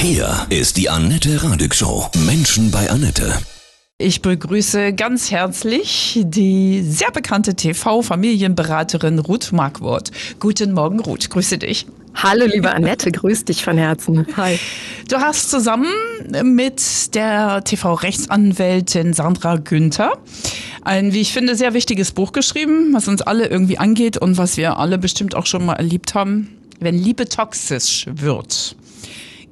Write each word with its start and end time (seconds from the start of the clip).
Hier 0.00 0.46
ist 0.48 0.76
die 0.76 0.88
Annette 0.88 1.42
Radig 1.42 1.74
Show. 1.74 2.08
Menschen 2.24 2.70
bei 2.70 2.88
Annette. 2.88 3.36
Ich 3.98 4.22
begrüße 4.22 4.92
ganz 4.92 5.32
herzlich 5.32 6.20
die 6.22 6.82
sehr 6.82 7.10
bekannte 7.10 7.56
TV-Familienberaterin 7.56 9.18
Ruth 9.18 9.50
Markwort. 9.50 10.12
Guten 10.38 10.72
Morgen, 10.72 11.00
Ruth. 11.00 11.28
Grüße 11.28 11.58
dich. 11.58 11.86
Hallo, 12.14 12.46
liebe 12.46 12.72
Annette, 12.72 13.10
grüß 13.10 13.44
dich 13.46 13.64
von 13.64 13.76
Herzen. 13.76 14.24
Hi. 14.36 14.60
Du 15.08 15.16
hast 15.16 15.50
zusammen 15.50 15.88
mit 16.44 17.12
der 17.16 17.64
TV-Rechtsanwältin 17.64 19.14
Sandra 19.14 19.56
Günther 19.56 20.12
ein, 20.82 21.12
wie 21.12 21.22
ich 21.22 21.32
finde, 21.32 21.56
sehr 21.56 21.74
wichtiges 21.74 22.12
Buch 22.12 22.30
geschrieben, 22.30 22.94
was 22.94 23.08
uns 23.08 23.20
alle 23.20 23.48
irgendwie 23.48 23.78
angeht 23.78 24.16
und 24.16 24.38
was 24.38 24.56
wir 24.56 24.78
alle 24.78 24.96
bestimmt 24.96 25.34
auch 25.34 25.46
schon 25.46 25.66
mal 25.66 25.74
erlebt 25.74 26.14
haben. 26.14 26.56
Wenn 26.78 26.96
Liebe 26.96 27.28
toxisch 27.28 28.06
wird, 28.08 28.76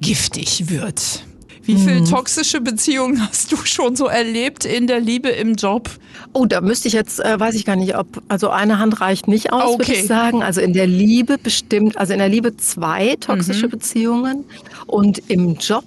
giftig 0.01 0.69
wird. 0.69 1.23
Wie 1.67 1.75
viele 1.75 1.99
hm. 1.99 2.05
toxische 2.05 2.61
Beziehungen 2.61 3.21
hast 3.27 3.51
du 3.51 3.57
schon 3.57 3.97
so 3.97 4.05
erlebt 4.05 4.63
in 4.63 4.87
der 4.87 5.01
Liebe 5.01 5.27
im 5.27 5.55
Job? 5.55 5.89
Oh, 6.31 6.45
da 6.45 6.61
müsste 6.61 6.87
ich 6.87 6.93
jetzt, 6.93 7.19
äh, 7.19 7.37
weiß 7.37 7.55
ich 7.55 7.65
gar 7.65 7.75
nicht, 7.75 7.97
ob, 7.97 8.07
also 8.29 8.49
eine 8.49 8.79
Hand 8.79 9.01
reicht 9.01 9.27
nicht 9.27 9.51
aus, 9.51 9.73
okay. 9.73 9.79
würde 9.79 9.93
ich 9.93 10.07
sagen. 10.07 10.43
Also 10.43 10.61
in 10.61 10.71
der 10.71 10.87
Liebe 10.87 11.37
bestimmt, 11.37 11.97
also 11.97 12.13
in 12.13 12.19
der 12.19 12.29
Liebe 12.29 12.55
zwei 12.55 13.17
toxische 13.19 13.67
mhm. 13.67 13.71
Beziehungen 13.71 14.45
und 14.85 15.21
im 15.27 15.55
Job 15.55 15.83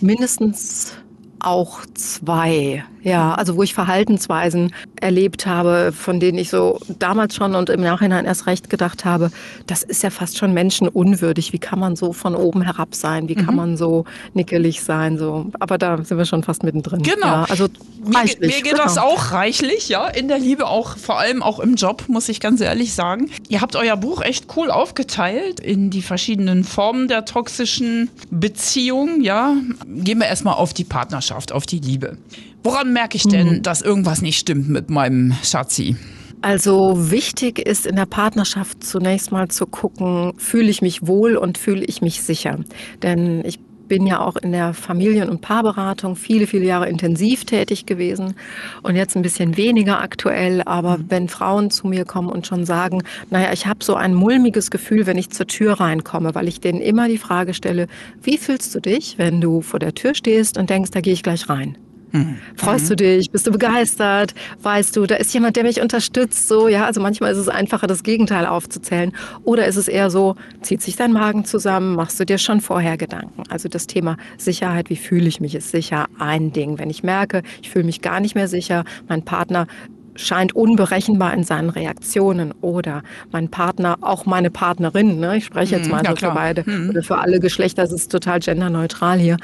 mindestens 0.00 0.92
auch 1.38 1.80
zwei. 1.94 2.84
Ja, 3.02 3.34
also 3.34 3.56
wo 3.56 3.62
ich 3.62 3.74
Verhaltensweisen 3.74 4.72
erlebt 5.02 5.46
habe, 5.46 5.92
von 5.92 6.20
denen 6.20 6.38
ich 6.38 6.48
so 6.48 6.78
damals 6.98 7.34
schon 7.34 7.54
und 7.54 7.68
im 7.68 7.80
Nachhinein 7.80 8.24
erst 8.24 8.46
recht 8.46 8.70
gedacht 8.70 9.04
habe, 9.04 9.30
das 9.66 9.82
ist 9.82 10.02
ja 10.02 10.10
fast 10.10 10.38
schon 10.38 10.54
menschenunwürdig. 10.54 11.52
Wie 11.52 11.58
kann 11.58 11.78
man 11.78 11.96
so 11.96 12.12
von 12.12 12.36
oben 12.36 12.62
herab 12.62 12.94
sein? 12.94 13.28
Wie 13.28 13.34
kann 13.34 13.54
mhm. 13.54 13.56
man 13.56 13.76
so 13.76 14.04
nickelig 14.32 14.82
sein? 14.82 15.18
So, 15.18 15.46
aber 15.58 15.76
da 15.76 16.02
sind 16.02 16.18
wir 16.18 16.24
schon 16.24 16.42
fast 16.42 16.62
mittendrin. 16.62 17.02
Genau. 17.02 17.26
Ja, 17.26 17.46
also 17.48 17.68
reichlich. 18.12 18.40
Mir, 18.40 18.46
mir 18.46 18.62
geht 18.62 18.72
genau. 18.72 18.84
das 18.84 18.98
auch 18.98 19.32
reichlich, 19.32 19.88
ja, 19.88 20.06
in 20.06 20.28
der 20.28 20.38
Liebe 20.38 20.66
auch, 20.66 20.96
vor 20.96 21.18
allem 21.18 21.42
auch 21.42 21.58
im 21.58 21.74
Job, 21.74 22.04
muss 22.08 22.28
ich 22.28 22.40
ganz 22.40 22.60
ehrlich 22.60 22.94
sagen. 22.94 23.30
Ihr 23.48 23.60
habt 23.60 23.76
euer 23.76 23.96
Buch 23.96 24.22
echt 24.22 24.46
cool 24.56 24.70
aufgeteilt 24.70 25.60
in 25.60 25.90
die 25.90 26.02
verschiedenen 26.02 26.64
Formen 26.64 27.08
der 27.08 27.24
toxischen 27.24 28.10
Beziehung, 28.30 29.20
ja. 29.22 29.56
Gehen 29.86 30.18
wir 30.18 30.26
erstmal 30.26 30.54
auf 30.54 30.72
die 30.72 30.84
Partnerschaft, 30.84 31.52
auf 31.52 31.66
die 31.66 31.80
Liebe. 31.80 32.16
Woran 32.62 32.92
merke 32.92 33.16
ich 33.16 33.24
denn, 33.24 33.56
mhm. 33.56 33.62
dass 33.62 33.82
irgendwas 33.82 34.22
nicht 34.22 34.38
stimmt 34.38 34.68
mit 34.68 34.90
meinem 34.90 35.34
Schatzi? 35.42 35.96
Also 36.42 37.10
wichtig 37.10 37.60
ist 37.60 37.86
in 37.86 37.94
der 37.94 38.06
Partnerschaft 38.06 38.82
zunächst 38.82 39.30
mal 39.30 39.48
zu 39.48 39.66
gucken, 39.66 40.32
fühle 40.38 40.70
ich 40.70 40.82
mich 40.82 41.06
wohl 41.06 41.36
und 41.36 41.56
fühle 41.56 41.84
ich 41.84 42.02
mich 42.02 42.22
sicher. 42.22 42.58
Denn 43.02 43.44
ich 43.44 43.60
bin 43.86 44.06
ja 44.06 44.20
auch 44.20 44.36
in 44.36 44.52
der 44.52 44.74
Familien- 44.74 45.28
und 45.28 45.40
Paarberatung 45.40 46.16
viele, 46.16 46.46
viele 46.46 46.64
Jahre 46.64 46.88
intensiv 46.88 47.44
tätig 47.44 47.86
gewesen 47.86 48.34
und 48.82 48.96
jetzt 48.96 49.16
ein 49.16 49.22
bisschen 49.22 49.56
weniger 49.56 50.00
aktuell. 50.00 50.62
Aber 50.62 50.98
mhm. 50.98 51.04
wenn 51.10 51.28
Frauen 51.28 51.70
zu 51.70 51.86
mir 51.86 52.04
kommen 52.04 52.28
und 52.28 52.46
schon 52.46 52.64
sagen, 52.64 53.02
naja, 53.30 53.52
ich 53.52 53.66
habe 53.66 53.84
so 53.84 53.94
ein 53.94 54.14
mulmiges 54.14 54.70
Gefühl, 54.70 55.06
wenn 55.06 55.18
ich 55.18 55.30
zur 55.30 55.46
Tür 55.46 55.74
reinkomme, 55.74 56.34
weil 56.34 56.48
ich 56.48 56.60
denen 56.60 56.80
immer 56.80 57.06
die 57.06 57.18
Frage 57.18 57.54
stelle, 57.54 57.86
wie 58.20 58.38
fühlst 58.38 58.74
du 58.74 58.80
dich, 58.80 59.18
wenn 59.18 59.40
du 59.40 59.60
vor 59.60 59.78
der 59.78 59.94
Tür 59.94 60.14
stehst 60.14 60.58
und 60.58 60.70
denkst, 60.70 60.90
da 60.90 61.00
gehe 61.00 61.12
ich 61.12 61.22
gleich 61.22 61.48
rein? 61.48 61.76
Mhm. 62.12 62.36
Freust 62.56 62.90
du 62.90 62.96
dich? 62.96 63.30
Bist 63.30 63.46
du 63.46 63.52
begeistert? 63.52 64.34
Weißt 64.62 64.96
du, 64.96 65.06
da 65.06 65.16
ist 65.16 65.32
jemand, 65.34 65.56
der 65.56 65.64
mich 65.64 65.80
unterstützt? 65.80 66.46
So, 66.48 66.68
ja, 66.68 66.84
also 66.86 67.00
manchmal 67.00 67.32
ist 67.32 67.38
es 67.38 67.48
einfacher, 67.48 67.86
das 67.86 68.02
Gegenteil 68.02 68.46
aufzuzählen. 68.46 69.12
Oder 69.44 69.66
ist 69.66 69.76
es 69.76 69.88
eher 69.88 70.10
so, 70.10 70.36
zieht 70.60 70.82
sich 70.82 70.96
dein 70.96 71.12
Magen 71.12 71.44
zusammen? 71.44 71.96
Machst 71.96 72.20
du 72.20 72.24
dir 72.24 72.38
schon 72.38 72.60
vorher 72.60 72.96
Gedanken? 72.96 73.42
Also 73.48 73.68
das 73.68 73.86
Thema 73.86 74.16
Sicherheit, 74.36 74.90
wie 74.90 74.96
fühle 74.96 75.28
ich 75.28 75.40
mich, 75.40 75.54
ist 75.54 75.70
sicher 75.70 76.06
ein 76.18 76.52
Ding. 76.52 76.78
Wenn 76.78 76.90
ich 76.90 77.02
merke, 77.02 77.42
ich 77.62 77.70
fühle 77.70 77.84
mich 77.84 78.02
gar 78.02 78.20
nicht 78.20 78.34
mehr 78.34 78.48
sicher, 78.48 78.84
mein 79.08 79.24
Partner 79.24 79.66
scheint 80.14 80.54
unberechenbar 80.54 81.32
in 81.34 81.44
seinen 81.44 81.70
Reaktionen 81.70 82.52
oder 82.60 83.02
mein 83.30 83.48
Partner, 83.48 83.98
auch 84.00 84.26
meine 84.26 84.50
Partnerin, 84.50 85.18
ne? 85.20 85.38
ich 85.38 85.44
spreche 85.46 85.76
jetzt 85.76 85.86
mhm, 85.86 85.92
mal 85.92 86.04
ja, 86.04 86.10
so 86.10 86.16
für 86.16 86.30
beide 86.32 86.64
mhm. 86.66 86.90
oder 86.90 87.02
für 87.02 87.18
alle 87.18 87.40
Geschlechter, 87.40 87.82
es 87.82 87.92
ist 87.92 88.10
total 88.10 88.40
genderneutral 88.40 89.18
hier. 89.18 89.36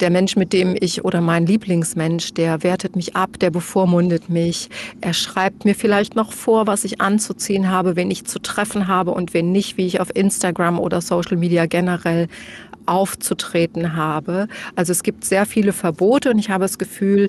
Der 0.00 0.10
Mensch, 0.10 0.34
mit 0.34 0.52
dem 0.52 0.76
ich 0.78 1.04
oder 1.04 1.20
mein 1.20 1.46
Lieblingsmensch, 1.46 2.34
der 2.34 2.62
wertet 2.64 2.96
mich 2.96 3.14
ab, 3.14 3.38
der 3.38 3.50
bevormundet 3.50 4.28
mich, 4.28 4.68
er 5.00 5.12
schreibt 5.12 5.64
mir 5.64 5.74
vielleicht 5.74 6.16
noch 6.16 6.32
vor, 6.32 6.66
was 6.66 6.84
ich 6.84 7.00
anzuziehen 7.00 7.70
habe, 7.70 7.94
wen 7.94 8.10
ich 8.10 8.24
zu 8.24 8.40
treffen 8.40 8.88
habe 8.88 9.12
und 9.12 9.34
wen 9.34 9.52
nicht, 9.52 9.76
wie 9.76 9.86
ich 9.86 10.00
auf 10.00 10.14
Instagram 10.14 10.80
oder 10.80 11.00
Social 11.00 11.36
Media 11.36 11.66
generell 11.66 12.26
aufzutreten 12.86 13.94
habe. 13.96 14.48
Also 14.74 14.92
es 14.92 15.02
gibt 15.02 15.24
sehr 15.24 15.46
viele 15.46 15.72
Verbote 15.72 16.30
und 16.30 16.38
ich 16.38 16.50
habe 16.50 16.64
das 16.64 16.78
Gefühl, 16.78 17.28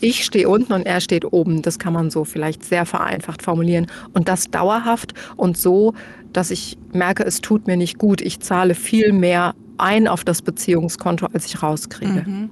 ich 0.00 0.24
stehe 0.24 0.48
unten 0.48 0.72
und 0.72 0.86
er 0.86 1.00
steht 1.00 1.30
oben. 1.32 1.62
Das 1.62 1.78
kann 1.78 1.92
man 1.92 2.10
so 2.10 2.24
vielleicht 2.24 2.64
sehr 2.64 2.86
vereinfacht 2.86 3.42
formulieren. 3.42 3.86
Und 4.14 4.28
das 4.28 4.50
dauerhaft 4.50 5.12
und 5.36 5.56
so, 5.56 5.94
dass 6.32 6.50
ich 6.50 6.78
merke, 6.92 7.24
es 7.24 7.40
tut 7.40 7.66
mir 7.66 7.76
nicht 7.76 7.98
gut. 7.98 8.20
Ich 8.20 8.40
zahle 8.40 8.74
viel 8.74 9.12
mehr 9.12 9.54
ein 9.78 10.08
auf 10.08 10.24
das 10.24 10.42
Beziehungskonto, 10.42 11.26
als 11.32 11.46
ich 11.46 11.62
rauskriege. 11.62 12.24
Mhm. 12.26 12.50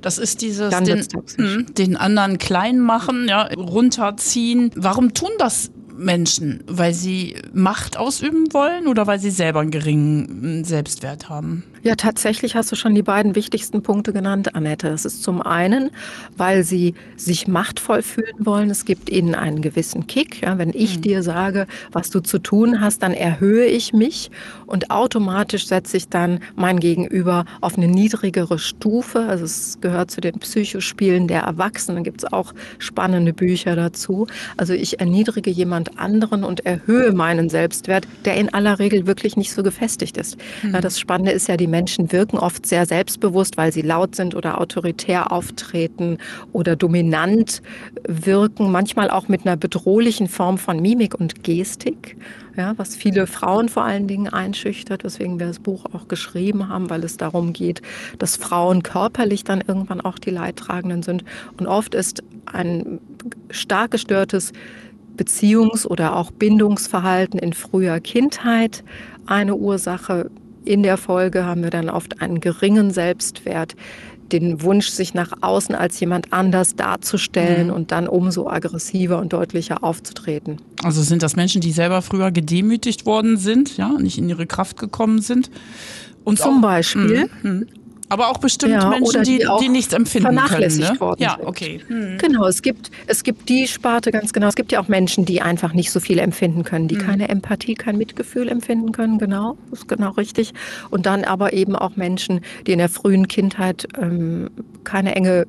Das 0.00 0.18
ist 0.18 0.42
dieses 0.42 0.70
den, 0.70 1.06
hm, 1.36 1.66
den, 1.74 1.96
anderen 1.96 2.38
klein 2.38 2.80
machen, 2.80 3.28
ja, 3.28 3.44
runterziehen. 3.56 4.70
Warum 4.74 5.14
tun 5.14 5.30
das 5.38 5.70
Menschen? 5.96 6.64
Weil 6.66 6.94
sie 6.94 7.36
Macht 7.52 7.96
ausüben 7.96 8.52
wollen 8.52 8.88
oder 8.88 9.06
weil 9.06 9.20
sie 9.20 9.30
selber 9.30 9.60
einen 9.60 9.70
geringen 9.70 10.64
Selbstwert 10.64 11.28
haben? 11.28 11.64
Ja, 11.84 11.96
tatsächlich 11.96 12.54
hast 12.54 12.70
du 12.70 12.76
schon 12.76 12.94
die 12.94 13.02
beiden 13.02 13.34
wichtigsten 13.34 13.82
Punkte 13.82 14.12
genannt, 14.12 14.54
Annette. 14.54 14.86
Es 14.88 15.04
ist 15.04 15.24
zum 15.24 15.42
einen, 15.42 15.90
weil 16.36 16.62
sie 16.62 16.94
sich 17.16 17.48
machtvoll 17.48 18.02
fühlen 18.02 18.36
wollen. 18.38 18.70
Es 18.70 18.84
gibt 18.84 19.10
ihnen 19.10 19.34
einen 19.34 19.62
gewissen 19.62 20.06
Kick. 20.06 20.42
Ja, 20.42 20.58
wenn 20.58 20.70
ich 20.72 20.98
mhm. 20.98 21.02
dir 21.02 21.22
sage, 21.24 21.66
was 21.90 22.10
du 22.10 22.20
zu 22.20 22.38
tun 22.38 22.80
hast, 22.80 23.02
dann 23.02 23.12
erhöhe 23.12 23.66
ich 23.66 23.92
mich 23.92 24.30
und 24.66 24.92
automatisch 24.92 25.66
setze 25.66 25.96
ich 25.96 26.08
dann 26.08 26.38
mein 26.54 26.78
Gegenüber 26.78 27.46
auf 27.60 27.76
eine 27.76 27.88
niedrigere 27.88 28.60
Stufe. 28.60 29.26
Also 29.26 29.44
es 29.44 29.78
gehört 29.80 30.12
zu 30.12 30.20
den 30.20 30.38
Psychospielen 30.38 31.26
der 31.26 31.42
Erwachsenen. 31.42 31.96
Da 31.96 32.02
gibt 32.04 32.22
es 32.22 32.32
auch 32.32 32.54
spannende 32.78 33.32
Bücher 33.32 33.74
dazu. 33.74 34.28
Also 34.56 34.72
ich 34.72 35.00
erniedrige 35.00 35.50
jemand 35.50 35.98
anderen 35.98 36.44
und 36.44 36.64
erhöhe 36.64 37.10
meinen 37.12 37.48
Selbstwert, 37.48 38.06
der 38.24 38.36
in 38.36 38.54
aller 38.54 38.78
Regel 38.78 39.08
wirklich 39.08 39.36
nicht 39.36 39.52
so 39.52 39.64
gefestigt 39.64 40.16
ist. 40.16 40.36
Mhm. 40.62 40.74
Ja, 40.74 40.80
das 40.80 41.00
Spannende 41.00 41.32
ist 41.32 41.48
ja 41.48 41.56
die 41.56 41.71
Menschen 41.72 42.12
wirken 42.12 42.38
oft 42.38 42.66
sehr 42.66 42.86
selbstbewusst, 42.86 43.56
weil 43.56 43.72
sie 43.72 43.82
laut 43.82 44.14
sind 44.14 44.36
oder 44.36 44.60
autoritär 44.60 45.32
auftreten 45.32 46.18
oder 46.52 46.76
dominant 46.76 47.62
wirken, 48.06 48.70
manchmal 48.70 49.10
auch 49.10 49.26
mit 49.26 49.44
einer 49.44 49.56
bedrohlichen 49.56 50.28
Form 50.28 50.58
von 50.58 50.80
Mimik 50.80 51.18
und 51.18 51.42
Gestik, 51.42 52.16
ja, 52.56 52.74
was 52.76 52.94
viele 52.94 53.26
Frauen 53.26 53.68
vor 53.68 53.82
allen 53.84 54.06
Dingen 54.06 54.28
einschüchtert, 54.28 55.02
weswegen 55.02 55.40
wir 55.40 55.48
das 55.48 55.58
Buch 55.58 55.86
auch 55.92 56.06
geschrieben 56.06 56.68
haben, 56.68 56.90
weil 56.90 57.02
es 57.02 57.16
darum 57.16 57.52
geht, 57.52 57.82
dass 58.18 58.36
Frauen 58.36 58.84
körperlich 58.84 59.42
dann 59.42 59.60
irgendwann 59.66 60.00
auch 60.00 60.18
die 60.18 60.30
Leidtragenden 60.30 61.02
sind. 61.02 61.24
Und 61.58 61.66
oft 61.66 61.94
ist 61.94 62.22
ein 62.46 63.00
stark 63.50 63.92
gestörtes 63.92 64.52
Beziehungs- 65.16 65.86
oder 65.86 66.16
auch 66.16 66.30
Bindungsverhalten 66.30 67.38
in 67.38 67.52
früher 67.52 68.00
Kindheit 68.00 68.84
eine 69.26 69.56
Ursache. 69.56 70.30
In 70.64 70.82
der 70.82 70.96
Folge 70.96 71.44
haben 71.44 71.62
wir 71.62 71.70
dann 71.70 71.88
oft 71.88 72.20
einen 72.20 72.40
geringen 72.40 72.90
Selbstwert, 72.90 73.74
den 74.30 74.62
Wunsch, 74.62 74.88
sich 74.88 75.14
nach 75.14 75.32
außen 75.40 75.74
als 75.74 76.00
jemand 76.00 76.32
anders 76.32 76.74
darzustellen 76.74 77.68
mhm. 77.68 77.74
und 77.74 77.92
dann 77.92 78.08
umso 78.08 78.48
aggressiver 78.48 79.18
und 79.18 79.32
deutlicher 79.32 79.84
aufzutreten. 79.84 80.56
Also 80.82 81.02
sind 81.02 81.22
das 81.22 81.36
Menschen, 81.36 81.60
die 81.60 81.72
selber 81.72 82.02
früher 82.02 82.30
gedemütigt 82.30 83.04
worden 83.04 83.36
sind, 83.36 83.76
ja, 83.76 83.90
nicht 83.90 84.18
in 84.18 84.28
ihre 84.28 84.46
Kraft 84.46 84.78
gekommen 84.78 85.20
sind? 85.20 85.50
Und 86.24 86.38
Zum 86.38 86.58
auch, 86.58 86.62
Beispiel. 86.62 87.28
Mh, 87.42 87.50
mh. 87.50 87.66
Aber 88.12 88.28
auch 88.28 88.38
bestimmt 88.38 88.74
ja, 88.74 88.90
Menschen, 88.90 89.22
die, 89.22 89.38
die, 89.38 89.46
die, 89.60 89.68
nichts 89.70 89.94
empfinden 89.94 90.34
vernachlässigt 90.34 90.86
können. 90.86 90.94
Ne? 90.94 91.00
Worden 91.00 91.22
ja, 91.22 91.38
okay. 91.42 91.80
Hm. 91.86 92.18
Genau, 92.18 92.46
es 92.46 92.60
gibt, 92.60 92.90
es 93.06 93.24
gibt 93.24 93.48
die 93.48 93.66
Sparte 93.66 94.10
ganz 94.10 94.34
genau. 94.34 94.48
Es 94.48 94.54
gibt 94.54 94.70
ja 94.70 94.80
auch 94.80 94.88
Menschen, 94.88 95.24
die 95.24 95.40
einfach 95.40 95.72
nicht 95.72 95.90
so 95.90 95.98
viel 95.98 96.18
empfinden 96.18 96.62
können, 96.62 96.88
die 96.88 96.98
hm. 96.98 97.06
keine 97.06 97.28
Empathie, 97.30 97.74
kein 97.74 97.96
Mitgefühl 97.96 98.48
empfinden 98.48 98.92
können. 98.92 99.18
Genau, 99.18 99.56
das 99.70 99.80
ist 99.80 99.88
genau 99.88 100.10
richtig. 100.10 100.52
Und 100.90 101.06
dann 101.06 101.24
aber 101.24 101.54
eben 101.54 101.74
auch 101.74 101.96
Menschen, 101.96 102.42
die 102.66 102.72
in 102.72 102.78
der 102.78 102.90
frühen 102.90 103.28
Kindheit 103.28 103.88
ähm, 103.98 104.50
keine 104.84 105.14
enge 105.14 105.46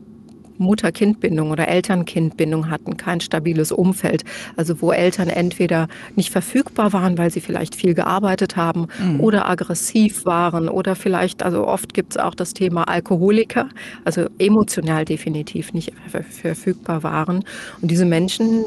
Mutter-Kind-Bindung 0.57 1.51
oder 1.51 1.67
Eltern-Kind-Bindung 1.67 2.69
hatten, 2.69 2.97
kein 2.97 3.21
stabiles 3.21 3.71
Umfeld. 3.71 4.23
Also 4.55 4.81
wo 4.81 4.91
Eltern 4.91 5.29
entweder 5.29 5.87
nicht 6.15 6.31
verfügbar 6.31 6.93
waren, 6.93 7.17
weil 7.17 7.31
sie 7.31 7.41
vielleicht 7.41 7.75
viel 7.75 7.93
gearbeitet 7.93 8.55
haben 8.55 8.87
mhm. 8.99 9.19
oder 9.19 9.49
aggressiv 9.49 10.25
waren 10.25 10.69
oder 10.69 10.95
vielleicht, 10.95 11.43
also 11.43 11.67
oft 11.67 11.93
gibt 11.93 12.13
es 12.13 12.17
auch 12.17 12.35
das 12.35 12.53
Thema 12.53 12.87
Alkoholiker, 12.87 13.69
also 14.05 14.27
emotional 14.39 15.05
definitiv 15.05 15.73
nicht 15.73 15.93
verfügbar 16.29 17.03
waren. 17.03 17.43
Und 17.81 17.91
diese 17.91 18.05
Menschen 18.05 18.65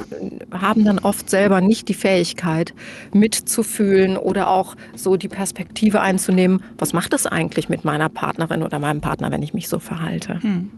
haben 0.52 0.84
dann 0.84 0.98
oft 0.98 1.30
selber 1.30 1.60
nicht 1.60 1.88
die 1.88 1.94
Fähigkeit 1.94 2.74
mitzufühlen 3.12 4.16
oder 4.16 4.48
auch 4.48 4.76
so 4.94 5.16
die 5.16 5.28
Perspektive 5.28 6.00
einzunehmen, 6.00 6.62
was 6.78 6.92
macht 6.92 7.12
das 7.12 7.26
eigentlich 7.26 7.68
mit 7.68 7.84
meiner 7.84 8.08
Partnerin 8.08 8.62
oder 8.62 8.78
meinem 8.78 9.00
Partner, 9.00 9.30
wenn 9.30 9.42
ich 9.42 9.54
mich 9.54 9.68
so 9.68 9.78
verhalte. 9.78 10.40
Mhm. 10.42 10.70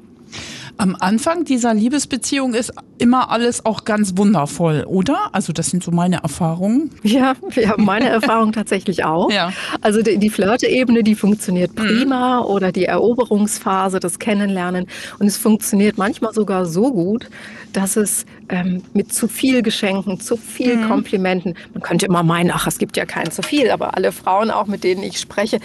Am 0.78 0.96
Anfang 0.98 1.44
dieser 1.44 1.74
Liebesbeziehung 1.74 2.54
ist 2.54 2.72
immer 2.98 3.30
alles 3.30 3.66
auch 3.66 3.84
ganz 3.84 4.16
wundervoll, 4.16 4.84
oder? 4.86 5.30
Also 5.32 5.52
das 5.52 5.70
sind 5.70 5.82
so 5.82 5.90
meine 5.90 6.22
Erfahrungen. 6.22 6.90
Ja, 7.02 7.34
ja 7.54 7.74
meine 7.76 8.08
Erfahrung 8.08 8.52
tatsächlich 8.52 9.04
auch. 9.04 9.30
Ja. 9.30 9.52
Also 9.80 10.02
die, 10.02 10.18
die 10.18 10.30
Flirte-Ebene, 10.30 11.02
die 11.02 11.14
funktioniert 11.14 11.72
mhm. 11.72 11.74
prima 11.74 12.40
mhm. 12.40 12.46
oder 12.46 12.70
die 12.70 12.84
Eroberungsphase, 12.84 13.98
das 13.98 14.18
Kennenlernen. 14.18 14.86
Und 15.18 15.26
es 15.26 15.36
funktioniert 15.36 15.98
manchmal 15.98 16.32
sogar 16.32 16.64
so 16.64 16.92
gut, 16.92 17.28
dass 17.72 17.96
es 17.96 18.24
ähm, 18.48 18.82
mit 18.94 19.12
zu 19.12 19.28
viel 19.28 19.62
Geschenken, 19.62 20.20
zu 20.20 20.36
viel 20.36 20.76
mhm. 20.76 20.88
Komplimenten, 20.88 21.54
man 21.74 21.82
könnte 21.82 22.06
immer 22.06 22.22
meinen, 22.22 22.50
ach, 22.50 22.66
es 22.66 22.78
gibt 22.78 22.96
ja 22.96 23.04
kein 23.04 23.30
zu 23.30 23.42
viel, 23.42 23.70
aber 23.70 23.96
alle 23.96 24.12
Frauen 24.12 24.50
auch, 24.50 24.66
mit 24.66 24.84
denen 24.84 25.02
ich 25.02 25.18
spreche, 25.18 25.58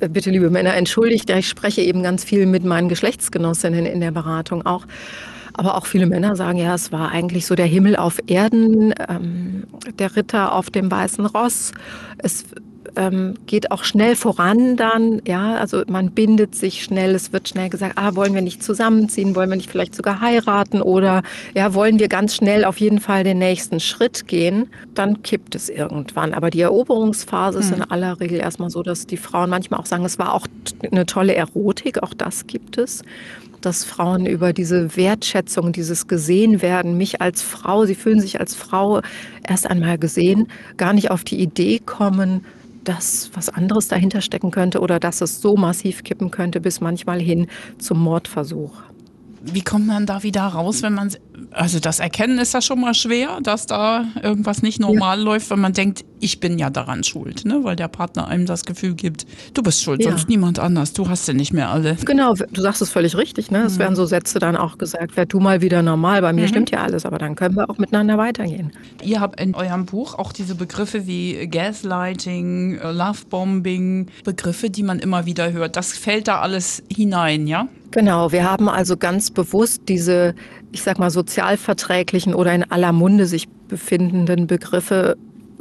äh, 0.00 0.08
bitte 0.08 0.30
liebe 0.30 0.50
Männer, 0.50 0.74
entschuldigt, 0.74 1.30
ich 1.30 1.48
spreche 1.48 1.82
eben 1.82 2.02
ganz 2.02 2.24
viel 2.24 2.46
mit 2.46 2.64
meinen 2.64 2.88
Geschlechtsgenossinnen 2.88 3.86
in 3.86 4.00
der 4.00 4.10
Beratung 4.10 4.51
auch. 4.60 4.84
Aber 5.54 5.76
auch 5.76 5.86
viele 5.86 6.06
Männer 6.06 6.36
sagen, 6.36 6.58
ja, 6.58 6.74
es 6.74 6.92
war 6.92 7.10
eigentlich 7.10 7.46
so 7.46 7.54
der 7.54 7.66
Himmel 7.66 7.96
auf 7.96 8.18
Erden, 8.26 8.92
ähm, 9.08 9.64
der 9.98 10.16
Ritter 10.16 10.54
auf 10.54 10.68
dem 10.70 10.90
weißen 10.90 11.24
Ross. 11.24 11.72
Es 12.18 12.44
ähm, 12.96 13.34
geht 13.46 13.70
auch 13.70 13.84
schnell 13.84 14.16
voran 14.16 14.76
dann, 14.76 15.22
ja, 15.26 15.56
also 15.56 15.82
man 15.88 16.10
bindet 16.10 16.54
sich 16.54 16.82
schnell, 16.82 17.14
es 17.14 17.32
wird 17.32 17.48
schnell 17.48 17.68
gesagt, 17.68 17.94
ah, 17.96 18.14
wollen 18.14 18.34
wir 18.34 18.42
nicht 18.42 18.62
zusammenziehen, 18.62 19.34
wollen 19.34 19.50
wir 19.50 19.56
nicht 19.56 19.70
vielleicht 19.70 19.94
sogar 19.94 20.20
heiraten 20.20 20.82
oder 20.82 21.22
ja, 21.54 21.74
wollen 21.74 21.98
wir 21.98 22.08
ganz 22.08 22.34
schnell 22.34 22.64
auf 22.64 22.78
jeden 22.78 23.00
Fall 23.00 23.24
den 23.24 23.38
nächsten 23.38 23.80
Schritt 23.80 24.28
gehen, 24.28 24.68
dann 24.94 25.22
kippt 25.22 25.54
es 25.54 25.68
irgendwann. 25.68 26.34
Aber 26.34 26.50
die 26.50 26.60
Eroberungsphase 26.60 27.58
hm. 27.58 27.64
ist 27.64 27.74
in 27.74 27.82
aller 27.82 28.20
Regel 28.20 28.38
erstmal 28.38 28.70
so, 28.70 28.82
dass 28.82 29.06
die 29.06 29.16
Frauen 29.16 29.50
manchmal 29.50 29.80
auch 29.80 29.86
sagen, 29.86 30.04
es 30.04 30.18
war 30.18 30.34
auch 30.34 30.46
eine 30.90 31.06
tolle 31.06 31.34
Erotik, 31.34 32.02
auch 32.02 32.14
das 32.14 32.46
gibt 32.46 32.78
es 32.78 33.02
dass 33.64 33.84
Frauen 33.84 34.26
über 34.26 34.52
diese 34.52 34.96
Wertschätzung, 34.96 35.72
dieses 35.72 36.08
Gesehenwerden, 36.08 36.98
mich 36.98 37.20
als 37.20 37.42
Frau, 37.42 37.86
sie 37.86 37.94
fühlen 37.94 38.20
sich 38.20 38.40
als 38.40 38.54
Frau 38.54 39.00
erst 39.46 39.68
einmal 39.68 39.98
gesehen, 39.98 40.48
gar 40.76 40.92
nicht 40.92 41.10
auf 41.10 41.24
die 41.24 41.40
Idee 41.40 41.78
kommen, 41.78 42.44
dass 42.84 43.30
was 43.34 43.48
anderes 43.48 43.88
dahinter 43.88 44.20
stecken 44.20 44.50
könnte 44.50 44.80
oder 44.80 44.98
dass 44.98 45.20
es 45.20 45.40
so 45.40 45.56
massiv 45.56 46.04
kippen 46.04 46.30
könnte, 46.30 46.60
bis 46.60 46.80
manchmal 46.80 47.20
hin 47.20 47.46
zum 47.78 47.98
Mordversuch. 48.00 48.72
Wie 49.44 49.62
kommt 49.62 49.86
man 49.86 50.06
da 50.06 50.22
wieder 50.22 50.42
raus, 50.42 50.82
wenn 50.82 50.94
man 50.94 51.10
also 51.50 51.80
das 51.80 52.00
Erkennen 52.00 52.38
ist 52.38 52.54
ja 52.54 52.60
schon 52.60 52.80
mal 52.80 52.94
schwer, 52.94 53.40
dass 53.42 53.66
da 53.66 54.04
irgendwas 54.22 54.62
nicht 54.62 54.80
normal 54.80 55.18
ja. 55.18 55.24
läuft, 55.24 55.50
wenn 55.50 55.60
man 55.60 55.72
denkt, 55.72 56.04
ich 56.20 56.40
bin 56.40 56.58
ja 56.58 56.70
daran 56.70 57.02
schuld, 57.02 57.44
ne? 57.44 57.64
weil 57.64 57.76
der 57.76 57.88
Partner 57.88 58.28
einem 58.28 58.46
das 58.46 58.64
Gefühl 58.64 58.94
gibt, 58.94 59.26
du 59.54 59.62
bist 59.62 59.82
schuld, 59.82 60.02
ja. 60.02 60.10
sonst 60.10 60.28
niemand 60.28 60.58
anders, 60.58 60.92
du 60.92 61.08
hast 61.08 61.26
ja 61.26 61.34
nicht 61.34 61.52
mehr 61.52 61.70
alle. 61.70 61.96
Genau, 62.04 62.34
du 62.34 62.60
sagst 62.60 62.80
es 62.80 62.90
völlig 62.90 63.16
richtig. 63.16 63.50
Ne? 63.50 63.64
Es 63.64 63.74
mhm. 63.74 63.78
werden 63.80 63.96
so 63.96 64.06
Sätze 64.06 64.38
dann 64.38 64.56
auch 64.56 64.78
gesagt, 64.78 65.16
werd 65.16 65.32
du 65.32 65.40
mal 65.40 65.60
wieder 65.60 65.82
normal, 65.82 66.22
bei 66.22 66.32
mir 66.32 66.42
mhm. 66.42 66.48
stimmt 66.48 66.70
ja 66.70 66.82
alles, 66.82 67.04
aber 67.04 67.18
dann 67.18 67.34
können 67.34 67.56
wir 67.56 67.68
auch 67.68 67.78
miteinander 67.78 68.18
weitergehen. 68.18 68.72
Ihr 69.02 69.20
habt 69.20 69.40
in 69.40 69.54
eurem 69.54 69.86
Buch 69.86 70.14
auch 70.14 70.32
diese 70.32 70.54
Begriffe 70.54 71.06
wie 71.06 71.48
Gaslighting, 71.48 72.78
Lovebombing, 72.82 74.06
Begriffe, 74.24 74.70
die 74.70 74.82
man 74.82 75.00
immer 75.00 75.26
wieder 75.26 75.52
hört. 75.52 75.76
Das 75.76 75.92
fällt 75.92 76.28
da 76.28 76.40
alles 76.40 76.82
hinein, 76.88 77.46
ja? 77.46 77.68
Genau, 77.92 78.32
wir 78.32 78.50
haben 78.50 78.68
also 78.68 78.96
ganz 78.96 79.30
bewusst 79.30 79.82
diese, 79.88 80.34
ich 80.72 80.82
sag 80.82 80.98
mal, 80.98 81.10
sozialverträglichen 81.10 82.34
oder 82.34 82.54
in 82.54 82.64
aller 82.70 82.92
Munde 82.92 83.26
sich 83.26 83.48
befindenden 83.68 84.46
Begriffe 84.46 85.16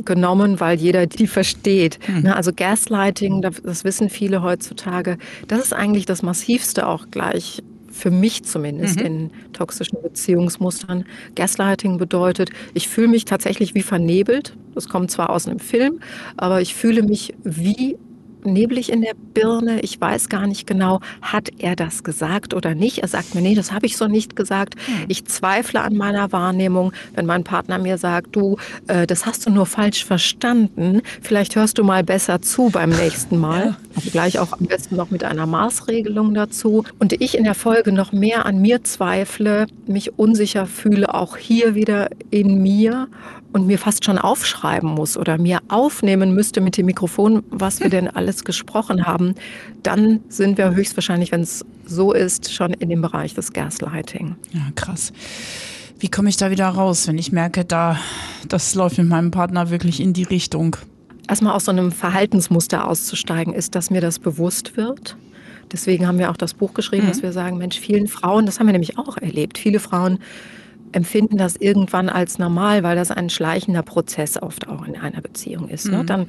genommen, 0.05 0.59
weil 0.59 0.79
jeder 0.79 1.05
die 1.05 1.27
versteht. 1.27 1.99
Mhm. 2.07 2.27
Also 2.27 2.51
Gaslighting, 2.55 3.41
das 3.41 3.83
wissen 3.83 4.09
viele 4.09 4.41
heutzutage, 4.41 5.17
das 5.47 5.59
ist 5.59 5.73
eigentlich 5.73 6.05
das 6.05 6.23
massivste 6.23 6.87
auch 6.87 7.11
gleich 7.11 7.61
für 7.91 8.09
mich 8.09 8.43
zumindest 8.43 8.99
mhm. 8.99 9.05
in 9.05 9.31
toxischen 9.51 10.01
Beziehungsmustern. 10.01 11.05
Gaslighting 11.35 11.97
bedeutet, 11.97 12.49
ich 12.73 12.87
fühle 12.87 13.09
mich 13.09 13.25
tatsächlich 13.25 13.75
wie 13.75 13.81
vernebelt. 13.81 14.55
Das 14.73 14.87
kommt 14.87 15.11
zwar 15.11 15.29
aus 15.29 15.47
einem 15.47 15.59
Film, 15.59 15.99
aber 16.37 16.61
ich 16.61 16.73
fühle 16.73 17.03
mich 17.03 17.33
wie 17.43 17.97
neblig 18.45 18.91
in 18.91 19.01
der 19.01 19.13
Birne. 19.33 19.81
Ich 19.81 19.99
weiß 19.99 20.29
gar 20.29 20.47
nicht 20.47 20.67
genau, 20.67 20.99
hat 21.21 21.49
er 21.59 21.75
das 21.75 22.03
gesagt 22.03 22.53
oder 22.53 22.75
nicht. 22.75 22.99
Er 22.99 23.07
sagt 23.07 23.35
mir, 23.35 23.41
nee, 23.41 23.55
das 23.55 23.71
habe 23.71 23.85
ich 23.85 23.97
so 23.97 24.07
nicht 24.07 24.35
gesagt. 24.35 24.75
Hm. 24.85 25.05
Ich 25.07 25.25
zweifle 25.25 25.81
an 25.81 25.95
meiner 25.95 26.31
Wahrnehmung, 26.31 26.93
wenn 27.15 27.25
mein 27.25 27.43
Partner 27.43 27.77
mir 27.77 27.97
sagt, 27.97 28.35
du, 28.35 28.57
äh, 28.87 29.07
das 29.07 29.25
hast 29.25 29.45
du 29.45 29.49
nur 29.49 29.65
falsch 29.65 30.05
verstanden. 30.05 31.01
Vielleicht 31.21 31.55
hörst 31.55 31.77
du 31.77 31.83
mal 31.83 32.03
besser 32.03 32.41
zu 32.41 32.69
beim 32.69 32.89
nächsten 32.89 33.37
Mal. 33.39 33.65
Ja. 33.65 33.77
Also 33.95 34.09
gleich 34.09 34.39
auch 34.39 34.53
am 34.53 34.65
besten 34.65 34.95
noch 34.95 35.11
mit 35.11 35.23
einer 35.23 35.45
Maßregelung 35.45 36.33
dazu. 36.33 36.83
Und 36.99 37.13
ich 37.21 37.37
in 37.37 37.43
der 37.43 37.55
Folge 37.55 37.91
noch 37.91 38.11
mehr 38.11 38.45
an 38.45 38.61
mir 38.61 38.83
zweifle, 38.83 39.67
mich 39.85 40.17
unsicher 40.17 40.65
fühle, 40.65 41.13
auch 41.13 41.37
hier 41.37 41.75
wieder 41.75 42.09
in 42.29 42.61
mir 42.61 43.07
und 43.53 43.67
mir 43.67 43.77
fast 43.77 44.05
schon 44.05 44.17
aufschreiben 44.17 44.89
muss 44.89 45.17
oder 45.17 45.37
mir 45.37 45.59
aufnehmen 45.67 46.33
müsste 46.33 46.61
mit 46.61 46.77
dem 46.77 46.85
Mikrofon, 46.85 47.43
was 47.49 47.79
wir 47.79 47.89
denn 47.91 48.07
alles 48.07 48.30
gesprochen 48.43 49.05
haben, 49.05 49.35
dann 49.83 50.21
sind 50.29 50.57
wir 50.57 50.73
höchstwahrscheinlich, 50.73 51.31
wenn 51.31 51.41
es 51.41 51.65
so 51.85 52.13
ist, 52.13 52.53
schon 52.53 52.73
in 52.73 52.89
dem 52.89 53.01
Bereich 53.01 53.33
des 53.33 53.53
Gaslighting. 53.53 54.35
Ja, 54.53 54.61
krass. 54.75 55.13
Wie 55.99 56.09
komme 56.09 56.29
ich 56.29 56.37
da 56.37 56.49
wieder 56.49 56.67
raus, 56.67 57.07
wenn 57.07 57.17
ich 57.17 57.31
merke, 57.31 57.63
da 57.63 57.99
das 58.47 58.73
läuft 58.73 58.97
mit 58.97 59.07
meinem 59.07 59.31
Partner 59.31 59.69
wirklich 59.69 59.99
in 59.99 60.13
die 60.13 60.23
Richtung? 60.23 60.75
Erstmal 61.27 61.53
aus 61.53 61.65
so 61.65 61.71
einem 61.71 61.91
Verhaltensmuster 61.91 62.87
auszusteigen, 62.87 63.53
ist, 63.53 63.75
dass 63.75 63.91
mir 63.91 64.01
das 64.01 64.17
bewusst 64.17 64.77
wird. 64.77 65.15
Deswegen 65.71 66.07
haben 66.07 66.17
wir 66.17 66.31
auch 66.31 66.37
das 66.37 66.53
Buch 66.53 66.73
geschrieben, 66.73 67.05
mhm. 67.05 67.09
dass 67.09 67.21
wir 67.21 67.31
sagen, 67.31 67.57
Mensch, 67.57 67.79
vielen 67.79 68.07
Frauen, 68.07 68.45
das 68.45 68.59
haben 68.59 68.67
wir 68.67 68.73
nämlich 68.73 68.97
auch 68.97 69.17
erlebt, 69.17 69.57
viele 69.57 69.79
Frauen 69.79 70.19
empfinden 70.91 71.37
das 71.37 71.55
irgendwann 71.55 72.09
als 72.09 72.39
normal, 72.39 72.83
weil 72.83 72.95
das 72.95 73.11
ein 73.11 73.29
schleichender 73.29 73.81
Prozess 73.81 74.41
oft 74.41 74.67
auch 74.67 74.85
in 74.85 74.95
einer 74.95 75.21
Beziehung 75.21 75.69
ist. 75.69 75.87
Ne? 75.87 75.99
Mhm. 75.99 76.05
Dann, 76.05 76.27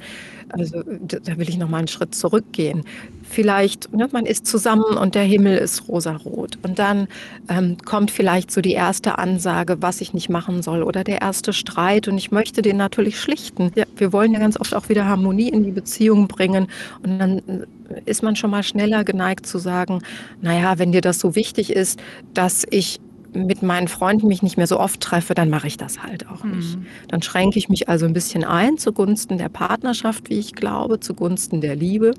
also 0.49 0.83
da 0.83 1.37
will 1.37 1.49
ich 1.49 1.57
noch 1.57 1.69
mal 1.69 1.79
einen 1.79 1.87
Schritt 1.87 2.15
zurückgehen. 2.15 2.83
Vielleicht, 3.23 3.93
ne, 3.93 4.07
man 4.11 4.25
ist 4.25 4.45
zusammen 4.45 4.97
und 4.97 5.15
der 5.15 5.23
Himmel 5.23 5.57
ist 5.57 5.87
rosarot. 5.87 6.59
Und 6.61 6.79
dann 6.79 7.07
ähm, 7.49 7.77
kommt 7.83 8.11
vielleicht 8.11 8.51
so 8.51 8.61
die 8.61 8.73
erste 8.73 9.17
Ansage, 9.17 9.77
was 9.81 10.01
ich 10.01 10.13
nicht 10.13 10.29
machen 10.29 10.61
soll 10.61 10.83
oder 10.83 11.03
der 11.03 11.21
erste 11.21 11.53
Streit. 11.53 12.07
Und 12.07 12.17
ich 12.17 12.31
möchte 12.31 12.61
den 12.61 12.77
natürlich 12.77 13.19
schlichten. 13.19 13.71
Ja, 13.75 13.85
wir 13.95 14.13
wollen 14.13 14.33
ja 14.33 14.39
ganz 14.39 14.59
oft 14.59 14.75
auch 14.75 14.89
wieder 14.89 15.05
Harmonie 15.05 15.49
in 15.49 15.63
die 15.63 15.71
Beziehung 15.71 16.27
bringen. 16.27 16.67
Und 17.01 17.19
dann 17.19 17.37
äh, 17.39 18.01
ist 18.05 18.23
man 18.23 18.35
schon 18.35 18.51
mal 18.51 18.63
schneller 18.63 19.03
geneigt 19.03 19.45
zu 19.45 19.57
sagen, 19.57 20.01
naja, 20.41 20.77
wenn 20.77 20.91
dir 20.91 21.01
das 21.01 21.19
so 21.19 21.35
wichtig 21.35 21.71
ist, 21.71 21.99
dass 22.33 22.65
ich 22.69 22.99
mit 23.33 23.63
meinen 23.63 23.87
Freunden 23.87 24.27
mich 24.27 24.43
nicht 24.43 24.57
mehr 24.57 24.67
so 24.67 24.79
oft 24.79 25.01
treffe, 25.01 25.33
dann 25.33 25.49
mache 25.49 25.67
ich 25.67 25.77
das 25.77 26.03
halt 26.03 26.29
auch 26.29 26.43
nicht. 26.43 26.77
Mhm. 26.77 26.85
Dann 27.07 27.21
schränke 27.21 27.57
ich 27.57 27.69
mich 27.69 27.89
also 27.89 28.05
ein 28.05 28.13
bisschen 28.13 28.43
ein 28.43 28.77
zugunsten 28.77 29.37
der 29.37 29.49
Partnerschaft, 29.49 30.29
wie 30.29 30.39
ich 30.39 30.53
glaube, 30.53 30.99
zugunsten 30.99 31.61
der 31.61 31.75
Liebe 31.75 32.13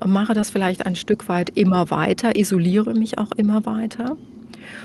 und 0.00 0.10
mache 0.10 0.34
das 0.34 0.50
vielleicht 0.50 0.86
ein 0.86 0.96
Stück 0.96 1.28
weit 1.28 1.50
immer 1.50 1.90
weiter, 1.90 2.36
isoliere 2.36 2.94
mich 2.94 3.18
auch 3.18 3.32
immer 3.32 3.66
weiter 3.66 4.16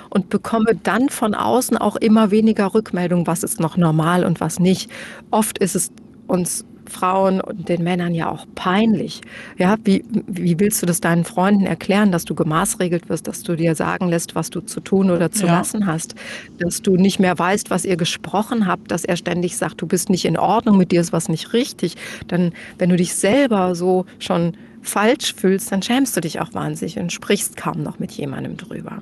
und 0.09 0.29
bekomme 0.29 0.75
dann 0.81 1.09
von 1.09 1.33
außen 1.33 1.77
auch 1.77 1.95
immer 1.95 2.31
weniger 2.31 2.73
Rückmeldung, 2.73 3.27
was 3.27 3.43
ist 3.43 3.59
noch 3.59 3.77
normal 3.77 4.23
und 4.25 4.39
was 4.39 4.59
nicht. 4.59 4.89
Oft 5.31 5.57
ist 5.57 5.75
es 5.75 5.91
uns 6.27 6.65
Frauen 6.89 7.41
und 7.41 7.69
den 7.69 7.83
Männern 7.83 8.13
ja 8.13 8.29
auch 8.29 8.45
peinlich. 8.55 9.21
Ja, 9.57 9.75
wie, 9.83 10.03
wie 10.27 10.59
willst 10.59 10.81
du 10.81 10.85
das 10.85 11.01
deinen 11.01 11.23
Freunden 11.23 11.65
erklären, 11.65 12.11
dass 12.11 12.25
du 12.25 12.35
gemaßregelt 12.35 13.09
wirst, 13.09 13.27
dass 13.27 13.43
du 13.43 13.55
dir 13.55 13.75
sagen 13.75 14.07
lässt, 14.09 14.35
was 14.35 14.49
du 14.49 14.61
zu 14.61 14.79
tun 14.79 15.11
oder 15.11 15.31
zu 15.31 15.45
ja. 15.45 15.57
lassen 15.57 15.85
hast, 15.85 16.15
dass 16.59 16.81
du 16.81 16.95
nicht 16.95 17.19
mehr 17.19 17.37
weißt, 17.37 17.69
was 17.69 17.85
ihr 17.85 17.97
gesprochen 17.97 18.67
habt, 18.67 18.91
dass 18.91 19.05
er 19.05 19.17
ständig 19.17 19.57
sagt, 19.57 19.81
du 19.81 19.87
bist 19.87 20.09
nicht 20.09 20.25
in 20.25 20.37
Ordnung, 20.37 20.77
mit 20.77 20.91
dir 20.91 21.01
ist 21.01 21.13
was 21.13 21.29
nicht 21.29 21.53
richtig. 21.53 21.95
Dann, 22.27 22.53
wenn 22.77 22.89
du 22.89 22.95
dich 22.95 23.15
selber 23.15 23.75
so 23.75 24.05
schon 24.19 24.53
falsch 24.83 25.33
fühlst, 25.33 25.71
dann 25.71 25.81
schämst 25.81 26.15
du 26.15 26.21
dich 26.21 26.39
auch 26.39 26.53
wahnsinnig 26.53 26.99
und 26.99 27.11
sprichst 27.11 27.57
kaum 27.57 27.81
noch 27.81 27.99
mit 27.99 28.11
jemandem 28.11 28.57
drüber. 28.57 28.99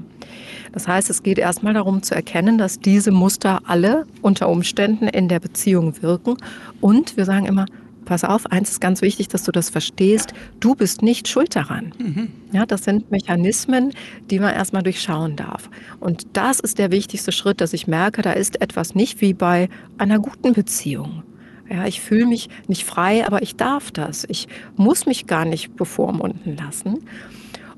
Das 0.72 0.88
heißt, 0.88 1.10
es 1.10 1.24
geht 1.24 1.38
erstmal 1.38 1.74
darum 1.74 2.02
zu 2.02 2.16
erkennen, 2.16 2.58
dass 2.58 2.80
diese 2.80 3.12
Muster 3.12 3.62
alle 3.66 4.06
unter 4.22 4.48
Umständen 4.48 5.08
in 5.08 5.28
der 5.28 5.40
Beziehung 5.40 6.02
wirken. 6.02 6.38
Und 6.80 7.18
wir 7.18 7.26
sagen 7.26 7.46
immer, 7.46 7.66
pass 8.06 8.24
auf, 8.24 8.46
eins 8.52 8.72
ist 8.72 8.82
ganz 8.82 9.02
wichtig, 9.02 9.28
dass 9.28 9.44
du 9.44 9.52
das 9.52 9.70
verstehst, 9.70 10.34
du 10.60 10.76
bist 10.76 11.02
nicht 11.02 11.28
schuld 11.28 11.56
daran. 11.56 11.94
Mhm. 11.98 12.32
Ja, 12.52 12.66
das 12.66 12.84
sind 12.84 13.12
Mechanismen, 13.12 13.92
die 14.30 14.40
man 14.40 14.54
erstmal 14.54 14.84
durchschauen 14.84 15.36
darf. 15.36 15.70
Und 16.00 16.26
das 16.34 16.60
ist 16.60 16.78
der 16.80 16.92
wichtigste 16.92 17.32
Schritt, 17.32 17.62
dass 17.62 17.74
ich 17.74 17.88
merke, 17.88 18.22
da 18.22 18.32
ist 18.32 18.62
etwas 18.62 18.96
nicht 18.96 19.22
wie 19.22 19.34
bei 19.34 19.70
einer 19.98 20.20
guten 20.20 20.54
Beziehung. 20.54 21.24
Ja, 21.72 21.86
ich 21.86 22.02
fühle 22.02 22.26
mich 22.26 22.50
nicht 22.68 22.84
frei, 22.84 23.26
aber 23.26 23.42
ich 23.42 23.56
darf 23.56 23.92
das. 23.92 24.26
Ich 24.28 24.50
muss 24.76 25.06
mich 25.06 25.26
gar 25.26 25.46
nicht 25.46 25.78
bevormunden 25.78 26.58
lassen. 26.58 27.00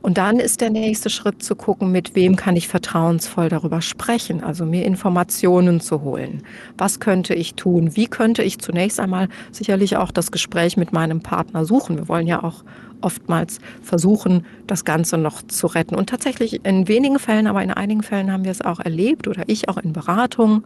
Und 0.01 0.17
dann 0.17 0.39
ist 0.39 0.61
der 0.61 0.71
nächste 0.71 1.11
Schritt 1.11 1.43
zu 1.43 1.55
gucken, 1.55 1.91
mit 1.91 2.15
wem 2.15 2.35
kann 2.35 2.55
ich 2.55 2.67
vertrauensvoll 2.67 3.49
darüber 3.49 3.81
sprechen, 3.81 4.43
also 4.43 4.65
mir 4.65 4.83
Informationen 4.83 5.79
zu 5.79 6.01
holen. 6.01 6.41
Was 6.75 6.99
könnte 6.99 7.35
ich 7.35 7.53
tun? 7.53 7.95
Wie 7.95 8.07
könnte 8.07 8.41
ich 8.41 8.57
zunächst 8.57 8.99
einmal 8.99 9.29
sicherlich 9.51 9.95
auch 9.95 10.11
das 10.11 10.31
Gespräch 10.31 10.75
mit 10.75 10.91
meinem 10.91 11.21
Partner 11.21 11.63
suchen? 11.63 11.95
Wir 11.95 12.07
wollen 12.09 12.27
ja 12.27 12.43
auch 12.43 12.63
oftmals 12.99 13.59
versuchen, 13.83 14.45
das 14.65 14.85
Ganze 14.85 15.19
noch 15.19 15.43
zu 15.43 15.67
retten. 15.67 15.95
Und 15.95 16.09
tatsächlich 16.09 16.65
in 16.65 16.87
wenigen 16.87 17.19
Fällen, 17.19 17.45
aber 17.45 17.61
in 17.61 17.71
einigen 17.71 18.01
Fällen 18.01 18.31
haben 18.31 18.43
wir 18.43 18.51
es 18.51 18.61
auch 18.61 18.79
erlebt 18.79 19.27
oder 19.27 19.43
ich 19.47 19.69
auch 19.69 19.77
in 19.77 19.93
Beratungen 19.93 20.65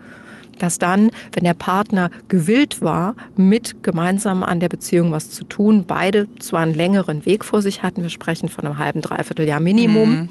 dass 0.59 0.79
dann, 0.79 1.11
wenn 1.33 1.43
der 1.43 1.53
Partner 1.53 2.09
gewillt 2.27 2.81
war, 2.81 3.15
mit 3.35 3.83
gemeinsam 3.83 4.43
an 4.43 4.59
der 4.59 4.69
Beziehung 4.69 5.11
was 5.11 5.29
zu 5.29 5.43
tun, 5.43 5.85
beide 5.87 6.27
zwar 6.39 6.61
einen 6.61 6.73
längeren 6.73 7.25
Weg 7.25 7.45
vor 7.45 7.61
sich 7.61 7.83
hatten, 7.83 8.01
wir 8.01 8.09
sprechen 8.09 8.49
von 8.49 8.65
einem 8.65 8.77
halben, 8.77 9.01
dreiviertel 9.01 9.47
Jahr 9.47 9.59
Minimum, 9.59 10.09
mhm 10.09 10.29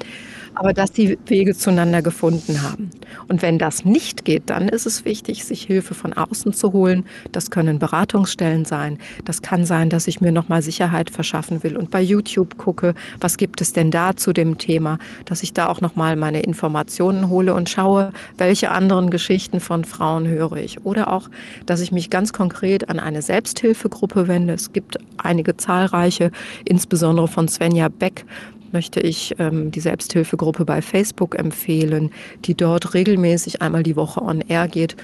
aber 0.57 0.73
dass 0.73 0.91
die 0.91 1.17
Wege 1.27 1.55
zueinander 1.55 2.01
gefunden 2.01 2.63
haben. 2.63 2.89
Und 3.27 3.41
wenn 3.41 3.59
das 3.59 3.85
nicht 3.85 4.25
geht, 4.25 4.49
dann 4.49 4.67
ist 4.69 4.85
es 4.85 5.05
wichtig, 5.05 5.45
sich 5.45 5.63
Hilfe 5.63 5.93
von 5.93 6.13
außen 6.13 6.53
zu 6.53 6.73
holen. 6.73 7.05
Das 7.31 7.51
können 7.51 7.79
Beratungsstellen 7.79 8.65
sein. 8.65 8.97
Das 9.25 9.41
kann 9.41 9.65
sein, 9.65 9.89
dass 9.89 10.07
ich 10.07 10.19
mir 10.19 10.31
nochmal 10.31 10.61
Sicherheit 10.61 11.09
verschaffen 11.09 11.63
will 11.63 11.77
und 11.77 11.91
bei 11.91 12.01
YouTube 12.01 12.57
gucke, 12.57 12.95
was 13.19 13.37
gibt 13.37 13.61
es 13.61 13.73
denn 13.73 13.91
da 13.91 14.15
zu 14.15 14.33
dem 14.33 14.57
Thema, 14.57 14.97
dass 15.25 15.43
ich 15.43 15.53
da 15.53 15.67
auch 15.67 15.81
nochmal 15.81 16.15
meine 16.15 16.41
Informationen 16.41 17.29
hole 17.29 17.53
und 17.53 17.69
schaue, 17.69 18.11
welche 18.37 18.71
anderen 18.71 19.09
Geschichten 19.09 19.59
von 19.59 19.85
Frauen 19.85 20.27
höre 20.27 20.57
ich. 20.57 20.85
Oder 20.85 21.13
auch, 21.13 21.29
dass 21.65 21.81
ich 21.81 21.91
mich 21.91 22.09
ganz 22.09 22.33
konkret 22.33 22.89
an 22.89 22.99
eine 22.99 23.21
Selbsthilfegruppe 23.21 24.27
wende. 24.27 24.53
Es 24.53 24.73
gibt 24.73 24.97
einige 25.17 25.57
zahlreiche, 25.57 26.31
insbesondere 26.65 27.27
von 27.27 27.47
Svenja 27.47 27.89
Beck, 27.89 28.25
möchte 28.73 28.99
ich 28.99 29.35
ähm, 29.39 29.71
die 29.71 29.79
Selbsthilfegruppe 29.79 30.65
bei 30.65 30.81
Facebook 30.81 31.37
empfehlen, 31.37 32.11
die 32.45 32.55
dort 32.55 32.93
regelmäßig 32.93 33.61
einmal 33.61 33.83
die 33.83 33.95
Woche 33.95 34.21
on 34.21 34.41
air 34.41 34.67
geht 34.67 34.95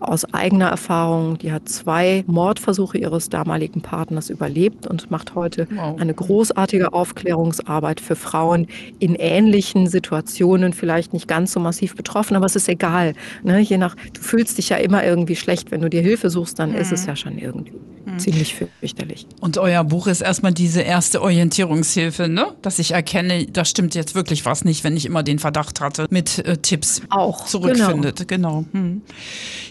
aus 0.00 0.24
eigener 0.32 0.68
Erfahrung. 0.68 1.38
Die 1.38 1.52
hat 1.52 1.68
zwei 1.68 2.24
Mordversuche 2.26 2.98
ihres 2.98 3.28
damaligen 3.28 3.82
Partners 3.82 4.30
überlebt 4.30 4.86
und 4.86 5.10
macht 5.10 5.34
heute 5.34 5.68
wow. 5.70 6.00
eine 6.00 6.14
großartige 6.14 6.92
Aufklärungsarbeit 6.92 8.00
für 8.00 8.16
Frauen 8.16 8.66
in 8.98 9.14
ähnlichen 9.14 9.86
Situationen, 9.86 10.72
vielleicht 10.72 11.12
nicht 11.12 11.28
ganz 11.28 11.52
so 11.52 11.60
massiv 11.60 11.96
betroffen, 11.96 12.36
aber 12.36 12.46
es 12.46 12.56
ist 12.56 12.68
egal. 12.68 13.14
Ne? 13.42 13.60
Je 13.60 13.78
nach, 13.78 13.94
du 13.94 14.20
fühlst 14.20 14.58
dich 14.58 14.70
ja 14.70 14.76
immer 14.76 15.04
irgendwie 15.04 15.36
schlecht, 15.36 15.70
wenn 15.70 15.80
du 15.82 15.90
dir 15.90 16.02
Hilfe 16.02 16.30
suchst, 16.30 16.58
dann 16.58 16.70
mhm. 16.70 16.76
ist 16.76 16.92
es 16.92 17.02
mhm. 17.02 17.08
ja 17.08 17.16
schon 17.16 17.38
irgendwie 17.38 17.72
mhm. 18.04 18.18
ziemlich 18.18 18.54
fürchterlich. 18.54 19.26
Und 19.40 19.58
euer 19.58 19.84
Buch 19.84 20.06
ist 20.06 20.20
erstmal 20.20 20.52
diese 20.52 20.82
erste 20.82 21.22
Orientierungshilfe, 21.22 22.28
ne? 22.28 22.54
dass 22.62 22.78
ich 22.78 22.92
erkenne, 22.92 23.46
da 23.46 23.64
stimmt 23.64 23.94
jetzt 23.94 24.14
wirklich 24.14 24.44
was 24.44 24.64
nicht, 24.64 24.84
wenn 24.84 24.96
ich 24.96 25.06
immer 25.06 25.22
den 25.22 25.38
Verdacht 25.38 25.80
hatte, 25.80 26.06
mit 26.10 26.38
äh, 26.38 26.56
Tipps 26.56 27.02
auch 27.10 27.46
zurückfindet. 27.46 28.28
Genau. 28.28 28.64
genau. 28.64 28.64
Hm. 28.72 29.02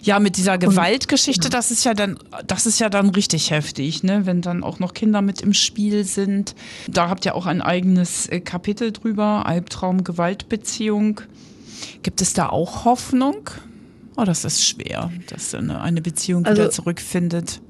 Ja, 0.02 0.20
mit 0.20 0.38
dieser 0.38 0.58
Gewaltgeschichte, 0.58 1.48
und, 1.48 1.54
das 1.54 1.72
ist 1.72 1.84
ja 1.84 1.94
dann, 1.94 2.18
das 2.48 2.66
ist 2.66 2.80
ja 2.80 2.90
dann 2.90 3.10
richtig 3.10 3.52
heftig, 3.52 4.04
ne? 4.04 4.26
Wenn 4.26 4.42
dann 4.42 4.64
auch 4.64 4.80
noch 4.80 4.94
Kinder 4.94 5.22
mit 5.22 5.42
im 5.42 5.54
Spiel 5.54 6.04
sind. 6.04 6.56
Da 6.88 7.10
habt 7.10 7.26
ihr 7.26 7.36
auch 7.36 7.46
ein 7.46 7.62
eigenes 7.62 8.28
äh, 8.28 8.40
Kapitel 8.40 8.92
drüber, 8.92 9.46
Albtraum, 9.46 10.04
Gewaltbeziehung. 10.04 11.22
Gibt 12.04 12.22
es 12.22 12.34
da 12.34 12.50
auch 12.50 12.86
Hoffnung? 12.86 13.50
Oh, 14.18 14.26
das 14.26 14.44
ist 14.44 14.66
schwer, 14.66 15.12
dass 15.28 15.56
eine, 15.56 15.82
eine 15.82 16.02
Beziehung 16.02 16.46
also, 16.46 16.62
wieder 16.62 16.72
zurückfindet. 16.72 17.62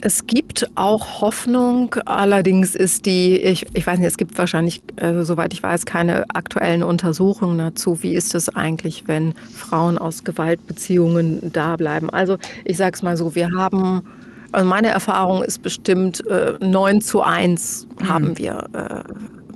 Es 0.00 0.28
gibt 0.28 0.70
auch 0.76 1.20
Hoffnung, 1.20 1.96
allerdings 2.04 2.76
ist 2.76 3.04
die, 3.04 3.36
ich, 3.36 3.66
ich 3.74 3.84
weiß 3.84 3.98
nicht, 3.98 4.06
es 4.06 4.16
gibt 4.16 4.38
wahrscheinlich, 4.38 4.80
äh, 4.94 5.24
soweit 5.24 5.52
ich 5.52 5.60
weiß, 5.60 5.86
keine 5.86 6.24
aktuellen 6.34 6.84
Untersuchungen 6.84 7.58
dazu. 7.58 8.00
Wie 8.02 8.14
ist 8.14 8.36
es 8.36 8.48
eigentlich, 8.48 9.08
wenn 9.08 9.34
Frauen 9.52 9.98
aus 9.98 10.22
Gewaltbeziehungen 10.22 11.50
da 11.52 11.74
bleiben? 11.74 12.10
Also 12.10 12.38
ich 12.64 12.76
sage 12.76 12.94
es 12.94 13.02
mal 13.02 13.16
so, 13.16 13.34
wir 13.34 13.50
haben, 13.50 14.02
also 14.52 14.68
meine 14.68 14.88
Erfahrung 14.88 15.42
ist 15.42 15.62
bestimmt 15.62 16.24
äh, 16.28 16.52
9 16.60 17.00
zu 17.00 17.22
1 17.22 17.88
mhm. 17.98 18.08
haben 18.08 18.38
wir 18.38 18.68
äh, 18.74 19.02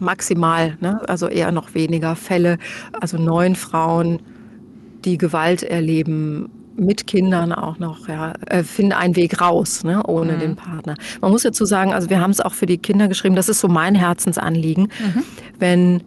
maximal, 0.01 0.77
ne? 0.81 1.01
also 1.09 1.29
eher 1.29 1.53
noch 1.53 1.75
weniger 1.75 2.17
Fälle. 2.17 2.59
Also 3.01 3.17
neun 3.17 3.55
Frauen, 3.55 4.19
die 5.05 5.19
Gewalt 5.19 5.63
erleben, 5.63 6.51
mit 6.77 7.07
Kindern 7.07 7.53
auch 7.53 7.79
noch, 7.79 8.09
ja, 8.09 8.33
äh, 8.47 8.63
finden 8.63 8.93
einen 8.93 9.17
Weg 9.17 9.41
raus, 9.41 9.85
ne, 9.85 10.03
ohne 10.07 10.35
mhm. 10.35 10.41
den 10.41 10.57
Partner. 10.57 10.95
Man 11.21 11.31
muss 11.31 11.43
dazu 11.43 11.65
sagen, 11.65 11.93
also 11.93 12.11
wir 12.11 12.21
haben 12.21 12.31
es 12.31 12.41
auch 12.41 12.55
für 12.55 12.67
die 12.67 12.79
Kinder 12.79 13.09
geschrieben, 13.09 13.37
das 13.37 13.49
ist 13.49 13.61
so 13.61 13.69
mein 13.69 13.95
Herzensanliegen, 13.95 14.85
mhm. 14.85 15.23
wenn 15.59 16.03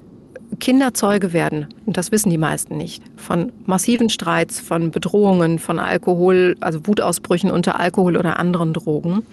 Kinder 0.60 0.94
Zeuge 0.94 1.34
werden, 1.34 1.68
und 1.86 1.98
das 1.98 2.12
wissen 2.12 2.30
die 2.30 2.38
meisten 2.38 2.78
nicht, 2.78 3.04
von 3.16 3.52
massiven 3.66 4.10
Streits, 4.10 4.60
von 4.60 4.92
Bedrohungen, 4.92 5.60
von 5.60 5.80
Alkohol, 5.80 6.56
also 6.62 6.86
Wutausbrüchen 6.88 7.52
unter 7.52 7.80
Alkohol 7.80 8.18
oder 8.18 8.40
anderen 8.40 8.74
Drogen, 8.74 9.24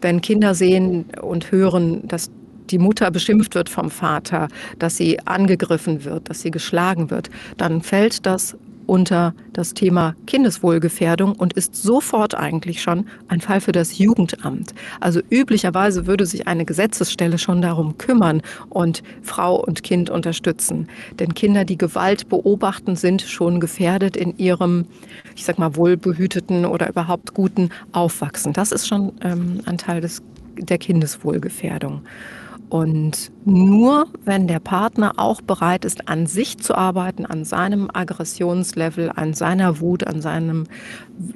wenn 0.00 0.20
Kinder 0.20 0.54
sehen 0.54 1.06
und 1.20 1.52
hören, 1.52 2.06
dass 2.08 2.30
die 2.70 2.78
Mutter 2.78 3.10
beschimpft 3.10 3.54
wird 3.54 3.68
vom 3.68 3.90
Vater, 3.90 4.48
dass 4.78 4.96
sie 4.96 5.20
angegriffen 5.26 6.04
wird, 6.04 6.30
dass 6.30 6.40
sie 6.40 6.50
geschlagen 6.50 7.10
wird, 7.10 7.30
dann 7.56 7.82
fällt 7.82 8.24
das 8.26 8.56
unter 8.86 9.34
das 9.52 9.74
Thema 9.74 10.14
Kindeswohlgefährdung 10.26 11.32
und 11.32 11.52
ist 11.52 11.76
sofort 11.76 12.34
eigentlich 12.34 12.82
schon 12.82 13.06
ein 13.28 13.40
Fall 13.40 13.60
für 13.60 13.72
das 13.72 13.98
Jugendamt. 13.98 14.74
Also 15.00 15.20
üblicherweise 15.30 16.06
würde 16.06 16.26
sich 16.26 16.46
eine 16.46 16.64
Gesetzesstelle 16.64 17.38
schon 17.38 17.62
darum 17.62 17.98
kümmern 17.98 18.42
und 18.68 19.02
Frau 19.22 19.56
und 19.56 19.82
Kind 19.82 20.10
unterstützen. 20.10 20.88
Denn 21.18 21.34
Kinder, 21.34 21.64
die 21.64 21.78
Gewalt 21.78 22.28
beobachten, 22.28 22.96
sind 22.96 23.22
schon 23.22 23.60
gefährdet 23.60 24.16
in 24.16 24.36
ihrem, 24.38 24.86
ich 25.34 25.44
sag 25.44 25.58
mal, 25.58 25.76
wohlbehüteten 25.76 26.64
oder 26.64 26.88
überhaupt 26.88 27.34
guten 27.34 27.70
Aufwachsen. 27.92 28.52
Das 28.52 28.72
ist 28.72 28.86
schon 28.86 29.12
ähm, 29.22 29.60
ein 29.66 29.78
Teil 29.78 30.00
des, 30.00 30.22
der 30.56 30.78
Kindeswohlgefährdung. 30.78 32.02
Und 32.70 33.30
nur 33.44 34.06
wenn 34.24 34.48
der 34.48 34.58
Partner 34.58 35.14
auch 35.16 35.40
bereit 35.40 35.84
ist, 35.84 36.08
an 36.08 36.26
sich 36.26 36.58
zu 36.58 36.74
arbeiten, 36.74 37.26
an 37.26 37.44
seinem 37.44 37.88
Aggressionslevel, 37.92 39.12
an 39.14 39.34
seiner 39.34 39.80
Wut, 39.80 40.06
an 40.06 40.20
seinem 40.20 40.64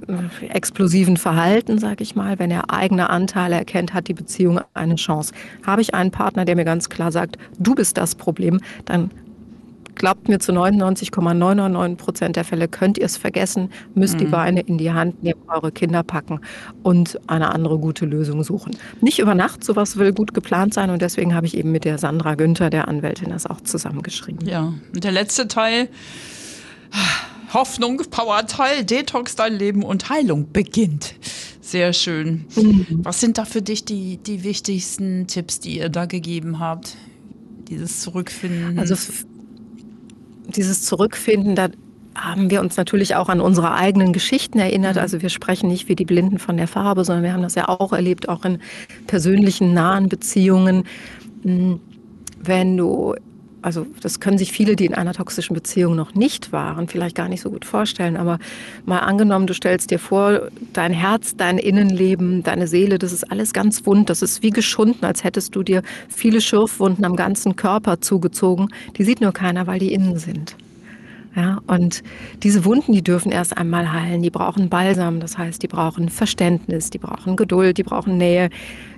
äh, 0.09 0.47
explosiven 0.47 1.17
Verhalten, 1.17 1.79
sage 1.79 2.03
ich 2.03 2.17
mal, 2.17 2.39
wenn 2.39 2.51
er 2.51 2.71
eigene 2.71 3.11
Anteile 3.11 3.57
erkennt, 3.57 3.95
hat 3.95 4.09
die 4.09 4.15
Beziehung 4.15 4.61
eine 4.75 4.97
Chance. 4.97 5.33
Habe 5.67 5.83
ich 5.83 5.95
einen 5.95 6.11
Partner, 6.11 6.45
der 6.45 6.57
mir 6.57 6.65
ganz 6.65 6.89
klar 6.89 7.13
sagt, 7.13 7.37
du 7.59 7.75
bist 7.75 7.99
das 7.99 8.15
Problem, 8.15 8.61
dann 8.85 9.11
glaubt 9.99 10.29
mir 10.29 10.39
zu 10.39 10.53
99,999 10.53 11.99
Prozent 11.99 12.37
der 12.37 12.45
Fälle 12.45 12.69
könnt 12.69 12.99
ihr 12.99 13.05
es 13.05 13.17
vergessen, 13.17 13.71
müsst 13.95 14.15
mhm. 14.15 14.19
die 14.19 14.25
Beine 14.27 14.61
in 14.61 14.79
die 14.79 14.93
Hand 14.93 15.23
nehmen, 15.23 15.41
eure 15.49 15.73
Kinder 15.73 16.03
packen 16.03 16.41
und 16.83 17.21
eine 17.27 17.53
andere 17.53 17.79
gute 17.79 18.07
Lösung 18.07 18.43
suchen. 18.45 18.77
Nicht 19.01 19.19
über 19.19 19.35
Nacht, 19.35 19.65
sowas 19.65 19.97
will 19.97 20.13
gut 20.13 20.35
geplant 20.35 20.75
sein 20.75 20.91
und 20.91 21.03
deswegen 21.03 21.35
habe 21.35 21.47
ich 21.47 21.57
eben 21.57 21.73
mit 21.73 21.85
der 21.85 21.99
Sandra 21.99 22.35
Günther, 22.35 22.71
der 22.71 22.89
Anwältin, 22.89 23.31
das 23.31 23.47
auch 23.47 23.61
zusammengeschrieben. 23.61 24.47
Ja, 24.49 24.73
und 24.95 25.05
der 25.05 25.13
letzte 25.13 25.49
Teil. 25.49 25.89
Hoffnung, 27.53 28.03
Power-Teil, 28.11 28.85
Detox 28.85 29.35
dein 29.35 29.55
Leben 29.55 29.83
und 29.83 30.11
Heilung 30.11 30.53
beginnt. 30.53 31.15
Sehr 31.61 31.93
schön. 31.93 32.45
Mhm. 32.57 32.87
Was 33.03 33.21
sind 33.21 33.39
da 33.39 33.45
für 33.45 33.63
dich 33.63 33.85
die, 33.85 34.19
die 34.19 34.43
wichtigsten 34.45 35.27
Tipps, 35.27 35.61
die 35.61 35.79
ihr 35.79 35.89
da 35.89 36.07
gegeben 36.07 36.61
habt? 36.61 36.97
Dieses 37.69 38.01
Zurückfinden. 38.01 38.79
Also 38.79 38.95
dieses 40.49 40.83
Zurückfinden, 40.83 41.55
da 41.55 41.69
haben 42.15 42.51
wir 42.51 42.61
uns 42.61 42.77
natürlich 42.77 43.15
auch 43.15 43.29
an 43.29 43.41
unsere 43.41 43.75
eigenen 43.75 44.13
Geschichten 44.13 44.59
erinnert. 44.59 44.97
Mhm. 44.97 45.03
Also 45.03 45.23
wir 45.23 45.29
sprechen 45.29 45.69
nicht 45.69 45.89
wie 45.89 45.95
die 45.95 46.05
Blinden 46.05 46.39
von 46.39 46.57
der 46.57 46.69
Farbe, 46.69 47.05
sondern 47.05 47.25
wir 47.25 47.33
haben 47.33 47.43
das 47.43 47.55
ja 47.55 47.69
auch 47.69 47.93
erlebt, 47.93 48.29
auch 48.29 48.45
in 48.45 48.59
persönlichen, 49.07 49.73
nahen 49.73 50.09
Beziehungen. 50.09 50.85
Hm, 51.43 51.81
wenn 52.41 52.77
du, 52.77 53.15
also 53.63 53.87
das 54.01 54.21
können 54.21 54.39
sich 54.39 54.53
viele, 54.53 54.77
die 54.77 54.87
in 54.87 54.95
einer 54.95 55.13
toxischen 55.13 55.55
Beziehung 55.55 55.97
noch 55.97 56.15
nicht 56.15 56.53
waren, 56.53 56.89
vielleicht 56.89 57.17
gar 57.17 57.29
nicht 57.29 57.41
so 57.41 57.51
gut 57.51 57.65
vorstellen, 57.65 58.17
aber 58.17 58.39
mal 58.87 59.01
angenommen, 59.01 59.47
du 59.47 59.55
stellst 59.55 59.91
dir 59.91 59.99
vor, 59.99 60.43
dein 60.73 60.93
Herz, 60.93 61.37
dein 61.37 61.59
Innenleben, 61.59 62.43
deine 62.43 62.67
Seele, 62.67 62.99
das 62.99 63.13
ist 63.13 63.31
alles 63.31 63.53
ganz 63.53 63.85
wund, 63.87 64.11
das 64.11 64.23
ist 64.23 64.43
wie 64.43 64.51
geschunden, 64.51 65.05
als 65.05 65.25
hättest 65.25 65.57
du 65.57 65.63
dir 65.63 65.83
viele 66.09 66.41
Schürfwunden 66.41 67.05
am 67.05 67.17
ganzen 67.17 67.57
Körper 67.57 68.01
zugezogen. 68.01 68.69
Die 68.97 69.05
sieht 69.05 69.21
nur 69.21 69.33
keiner, 69.33 69.67
weil 69.67 69.79
die 69.79 69.93
innen 69.93 70.19
sind. 70.19 70.57
Ja, 71.37 71.61
und 71.67 72.03
diese 72.43 72.65
Wunden, 72.65 72.93
die 72.93 73.03
dürfen 73.03 73.31
erst 73.31 73.57
einmal 73.57 73.93
heilen. 73.93 74.23
Die 74.23 74.31
brauchen 74.31 74.69
Balsam, 74.69 75.21
das 75.21 75.39
heißt, 75.39 75.63
die 75.63 75.69
brauchen 75.69 76.09
Verständnis, 76.09 76.91
die 76.91 76.99
brauchen 76.99 77.37
Geduld, 77.37 77.79
die 77.79 77.85
brauchen 77.85 78.17
Nähe. 78.17 78.51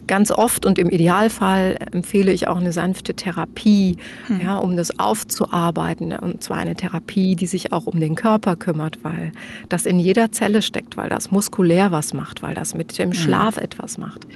Ganz 0.07 0.30
oft 0.30 0.66
und 0.66 0.78
im 0.78 0.88
Idealfall 0.90 1.76
empfehle 1.92 2.33
ich 2.33 2.49
auch 2.49 2.57
eine 2.57 2.73
sanfte 2.73 3.14
Therapie, 3.14 3.97
hm. 4.26 4.40
ja, 4.42 4.57
um 4.59 4.76
das 4.76 4.99
aufzuarbeiten. 4.99 6.12
Und 6.12 6.42
zwar 6.42 6.59
eine 6.59 6.75
Therapie, 6.75 7.37
die 7.37 7.47
sich 7.47 7.73
auch 7.73 7.87
um 7.87 8.00
den 8.00 8.14
Körper 8.14 8.57
kümmert, 8.57 8.99
weil 9.02 9.33
das 9.69 9.87
in 9.87 9.99
jeder 9.99 10.33
Zelle 10.33 10.62
steckt, 10.62 10.97
weil 10.97 11.09
das 11.09 11.30
muskulär 11.30 11.92
was 11.92 12.14
macht, 12.14 12.42
weil 12.42 12.54
das 12.54 12.75
mit 12.75 12.99
dem 12.99 13.12
hm. 13.12 13.14
Schlaf 13.14 13.57
hm. 13.57 13.64
etwas 13.64 13.99
macht. 13.99 14.26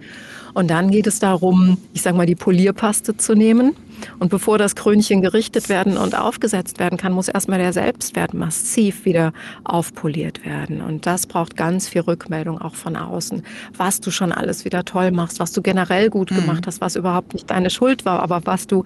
Und 0.54 0.70
dann 0.70 0.90
geht 0.90 1.08
es 1.08 1.18
darum, 1.18 1.78
ich 1.92 2.02
sage 2.02 2.16
mal, 2.16 2.26
die 2.26 2.36
Polierpaste 2.36 3.16
zu 3.16 3.34
nehmen 3.34 3.74
und 4.18 4.28
bevor 4.28 4.58
das 4.58 4.74
Krönchen 4.74 5.22
gerichtet 5.22 5.68
werden 5.68 5.96
und 5.96 6.16
aufgesetzt 6.18 6.78
werden 6.78 6.98
kann, 6.98 7.12
muss 7.12 7.28
erstmal 7.28 7.58
der 7.58 7.72
Selbstwert 7.72 8.34
massiv 8.34 9.04
wieder 9.04 9.32
aufpoliert 9.64 10.44
werden. 10.44 10.80
Und 10.80 11.06
das 11.06 11.26
braucht 11.26 11.56
ganz 11.56 11.88
viel 11.88 12.02
Rückmeldung 12.02 12.60
auch 12.60 12.74
von 12.74 12.96
außen, 12.96 13.42
was 13.76 14.00
du 14.00 14.10
schon 14.10 14.32
alles 14.32 14.64
wieder 14.64 14.84
toll 14.84 15.10
machst, 15.10 15.40
was 15.40 15.52
du 15.52 15.62
generell 15.62 16.10
gut 16.10 16.30
mhm. 16.30 16.36
gemacht 16.36 16.66
hast, 16.66 16.80
was 16.80 16.96
überhaupt 16.96 17.34
nicht 17.34 17.50
deine 17.50 17.70
Schuld 17.70 18.04
war, 18.04 18.20
aber 18.20 18.42
was 18.44 18.66
du 18.66 18.84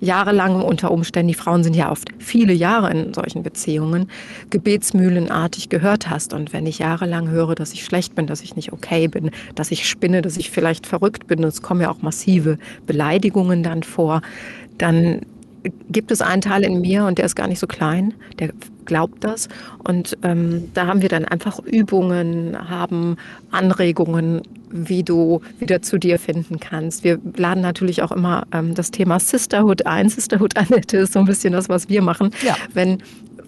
jahrelang 0.00 0.62
unter 0.62 0.90
Umständen, 0.90 1.28
die 1.28 1.34
Frauen 1.34 1.62
sind 1.62 1.74
ja 1.74 1.90
oft 1.90 2.10
viele 2.18 2.52
Jahre 2.52 2.90
in 2.90 3.14
solchen 3.14 3.42
Beziehungen, 3.42 4.08
gebetsmühlenartig 4.50 5.68
gehört 5.68 6.08
hast. 6.08 6.32
Und 6.32 6.52
wenn 6.52 6.66
ich 6.66 6.78
jahrelang 6.78 7.28
höre, 7.28 7.54
dass 7.54 7.72
ich 7.72 7.84
schlecht 7.84 8.14
bin, 8.14 8.26
dass 8.26 8.42
ich 8.42 8.56
nicht 8.56 8.72
okay 8.72 9.08
bin, 9.08 9.30
dass 9.54 9.70
ich 9.70 9.88
spinne, 9.88 10.22
dass 10.22 10.36
ich 10.36 10.50
vielleicht 10.50 10.86
verrückt 10.86 11.26
bin, 11.26 11.42
es 11.44 11.62
kommen 11.62 11.80
ja 11.80 11.90
auch 11.90 12.02
massive 12.02 12.58
Beleidigungen 12.86 13.62
dann 13.62 13.82
vor, 13.82 14.22
dann 14.80 15.20
gibt 15.90 16.10
es 16.10 16.22
einen 16.22 16.40
Teil 16.40 16.64
in 16.64 16.80
mir 16.80 17.04
und 17.04 17.18
der 17.18 17.26
ist 17.26 17.34
gar 17.34 17.46
nicht 17.46 17.58
so 17.58 17.66
klein, 17.66 18.14
der 18.38 18.50
glaubt 18.86 19.22
das. 19.22 19.48
Und 19.84 20.16
ähm, 20.22 20.70
da 20.72 20.86
haben 20.86 21.02
wir 21.02 21.08
dann 21.10 21.24
einfach 21.26 21.60
Übungen, 21.60 22.56
haben 22.70 23.16
Anregungen, 23.50 24.40
wie 24.70 25.02
du 25.02 25.42
wieder 25.58 25.82
zu 25.82 25.98
dir 25.98 26.18
finden 26.18 26.60
kannst. 26.60 27.04
Wir 27.04 27.18
laden 27.36 27.62
natürlich 27.62 28.02
auch 28.02 28.12
immer 28.12 28.46
ähm, 28.52 28.74
das 28.74 28.90
Thema 28.90 29.20
Sisterhood 29.20 29.86
ein. 29.86 30.08
Sisterhood, 30.08 30.56
Annette, 30.56 30.98
ist 30.98 31.12
so 31.12 31.18
ein 31.18 31.26
bisschen 31.26 31.52
das, 31.52 31.68
was 31.68 31.88
wir 31.88 32.00
machen. 32.02 32.30
Ja. 32.44 32.56
Wenn 32.72 33.02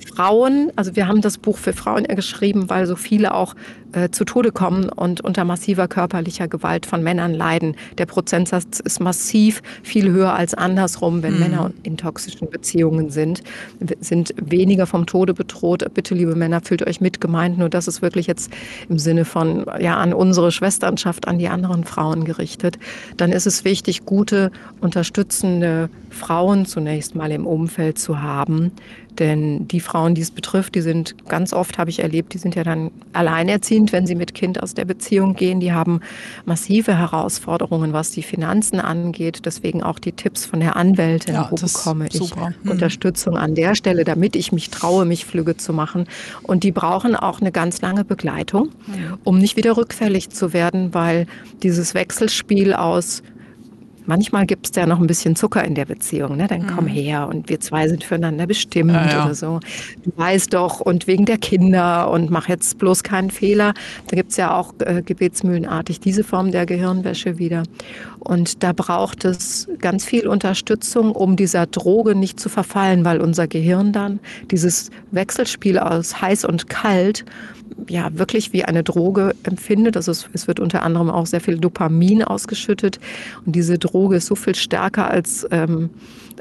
Frauen, 0.05 0.71
also 0.77 0.97
wir 0.97 1.09
haben 1.09 1.21
das 1.21 1.39
Buch 1.39 1.59
für 1.59 1.73
Frauen 1.73 2.05
geschrieben, 2.05 2.69
weil 2.69 2.87
so 2.87 2.97
viele 2.97 3.35
auch 3.35 3.55
äh, 3.93 4.11
zu 4.11 4.25
Tode 4.25 4.53
kommen 4.53 4.89
und 4.89 5.21
unter 5.21 5.45
massiver 5.45 5.89
körperlicher 5.89 6.49
Gewalt 6.49 6.87
von 6.87 7.03
Männern 7.03 7.35
leiden. 7.35 7.77
Der 7.99 8.07
Prozentsatz 8.07 8.81
ist 8.81 9.01
massiv 9.01 9.63
viel 9.83 10.11
höher 10.11 10.35
als 10.35 10.55
andersrum, 10.55 11.23
wenn 11.23 11.35
mhm. 11.35 11.41
Männer 11.41 11.71
in 11.83 11.97
toxischen 11.97 12.49
Beziehungen 12.51 13.11
sind, 13.11 13.43
sind 14.01 14.35
weniger 14.37 14.87
vom 14.87 15.07
Tode 15.07 15.35
bedroht. 15.35 15.85
Bitte, 15.95 16.15
liebe 16.15 16.35
Männer, 16.35 16.61
fühlt 16.63 16.87
euch 16.87 17.01
mitgemeint. 17.01 17.59
Nur 17.59 17.69
das 17.69 17.89
ist 17.89 18.03
wirklich 18.03 18.27
jetzt 18.27 18.51
im 18.89 18.99
Sinne 18.99 19.25
von, 19.25 19.67
ja, 19.79 19.97
an 19.97 20.15
unsere 20.15 20.53
Schwesternschaft, 20.53 21.29
an 21.29 21.39
die 21.39 21.49
anderen 21.49 21.85
Frauen 21.85 22.25
gerichtet. 22.25 22.79
Dann 23.17 23.33
ist 23.33 23.47
es 23.47 23.65
wichtig, 23.65 24.07
gute, 24.07 24.51
unterstützende 24.81 25.91
Frauen 26.11 26.67
zunächst 26.67 27.15
mal 27.15 27.31
im 27.31 27.47
Umfeld 27.47 27.99
zu 27.99 28.23
haben, 28.23 28.73
denn 29.19 29.69
die 29.69 29.81
Frauen, 29.81 30.15
die 30.15 30.23
es 30.23 30.31
betrifft, 30.31 30.75
die 30.75 30.81
sind 30.81 31.15
ganz 31.29 31.53
oft, 31.53 31.79
habe 31.79 31.91
ich 31.91 32.01
erlebt, 32.01 32.35
die 32.35 32.39
sind 32.39 32.55
ja 32.55 32.65
dann 32.65 32.91
alleinerziehend, 33.13 33.93
wenn 33.93 34.07
sie 34.07 34.15
mit 34.15 34.35
Kind 34.35 34.63
aus 34.63 34.75
der 34.75 34.85
Beziehung 34.85 35.35
gehen. 35.35 35.61
Die 35.61 35.73
haben 35.73 36.01
massive 36.45 36.97
Herausforderungen, 36.97 37.93
was 37.93 38.11
die 38.11 38.23
Finanzen 38.23 38.81
angeht. 38.81 39.43
Deswegen 39.45 39.83
auch 39.83 39.99
die 39.99 40.13
Tipps 40.13 40.47
von 40.47 40.61
der 40.61 40.77
Anwältin, 40.77 41.35
ja, 41.35 41.49
wo 41.51 41.57
bekomme 41.57 42.07
ich 42.07 42.15
super. 42.15 42.53
Mhm. 42.63 42.71
Unterstützung 42.71 43.37
an 43.37 43.55
der 43.55 43.75
Stelle, 43.75 44.05
damit 44.05 44.37
ich 44.37 44.53
mich 44.53 44.71
traue, 44.71 45.05
mich 45.05 45.25
flügge 45.25 45.57
zu 45.57 45.73
machen. 45.73 46.07
Und 46.43 46.65
die 46.65 46.73
brauchen 46.73 47.15
auch 47.15 47.41
eine 47.41 47.53
ganz 47.53 47.81
lange 47.83 48.05
Begleitung, 48.05 48.71
mhm. 48.87 49.19
um 49.25 49.39
nicht 49.39 49.57
wieder 49.57 49.77
rückfällig 49.77 50.31
zu 50.31 50.53
werden, 50.53 50.95
weil 50.95 51.27
dieses 51.63 51.95
Wechselspiel 51.95 52.75
aus 52.75 53.23
Manchmal 54.07 54.47
gibt 54.47 54.69
es 54.69 54.77
ja 54.77 54.87
noch 54.87 55.01
ein 55.01 55.07
bisschen 55.07 55.37
Zucker 55.37 55.65
in 55.65 55.75
der 55.75 55.85
Beziehung. 55.85 56.37
Ne? 56.37 56.47
Dann 56.47 56.67
komm 56.67 56.85
mhm. 56.85 56.91
her 56.91 57.29
und 57.29 57.49
wir 57.49 57.61
zwei 57.61 57.89
sind 57.89 58.05
füreinander 58.05 58.47
bestimmt 58.47 58.93
ja, 58.93 59.09
ja. 59.09 59.25
oder 59.25 59.35
so. 59.35 59.61
Du 60.03 60.13
weißt 60.17 60.55
doch 60.55 60.81
und 60.81 61.07
wegen 61.07 61.25
der 61.25 61.39
Kinder 61.39 62.11
und 62.11 62.31
mach 62.31 62.49
jetzt 62.49 62.79
bloß 62.79 63.03
keinen 63.03 63.31
Fehler. 63.31 63.75
Da 64.09 64.17
gibt 64.17 64.31
es 64.31 64.37
ja 64.37 64.55
auch 64.55 64.75
äh, 64.81 65.03
gebetsmühlenartig 65.03 66.01
diese 66.01 66.25
Form 66.25 66.51
der 66.51 66.67
Gehirnwäsche 66.67 67.39
wieder. 67.39 67.63
Und 68.25 68.63
da 68.63 68.73
braucht 68.73 69.25
es 69.25 69.69
ganz 69.81 70.05
viel 70.05 70.29
Unterstützung, 70.29 71.13
um 71.13 71.37
dieser 71.37 71.67
Droge 71.67 72.15
nicht 72.15 72.39
zu 72.39 72.49
verfallen, 72.49 73.05
weil 73.05 73.21
unser 73.21 73.49
Gehirn 73.49 73.93
dann 73.93 74.21
dieses 74.51 74.91
Wechselspiel 75.11 75.79
aus 75.79 76.23
heiß 76.23 76.45
und 76.45 76.69
kalt 76.69 77.25
ja 77.89 78.17
wirklich 78.17 78.53
wie 78.53 78.65
eine 78.65 78.85
Droge 78.85 79.35
empfindet. 79.43 79.97
Also 79.97 80.13
es, 80.13 80.29
es, 80.33 80.47
wird 80.47 80.61
unter 80.61 80.83
anderem 80.83 81.11
auch 81.11 81.27
sehr 81.27 81.41
viel 81.41 81.59
Dopamin 81.59 82.23
ausgeschüttet 82.23 83.01
und 83.45 83.57
diese 83.57 83.79
Droge 83.79 84.17
ist 84.17 84.27
so 84.27 84.35
viel 84.35 84.55
stärker 84.55 85.11
als 85.11 85.47
ähm, 85.51 85.91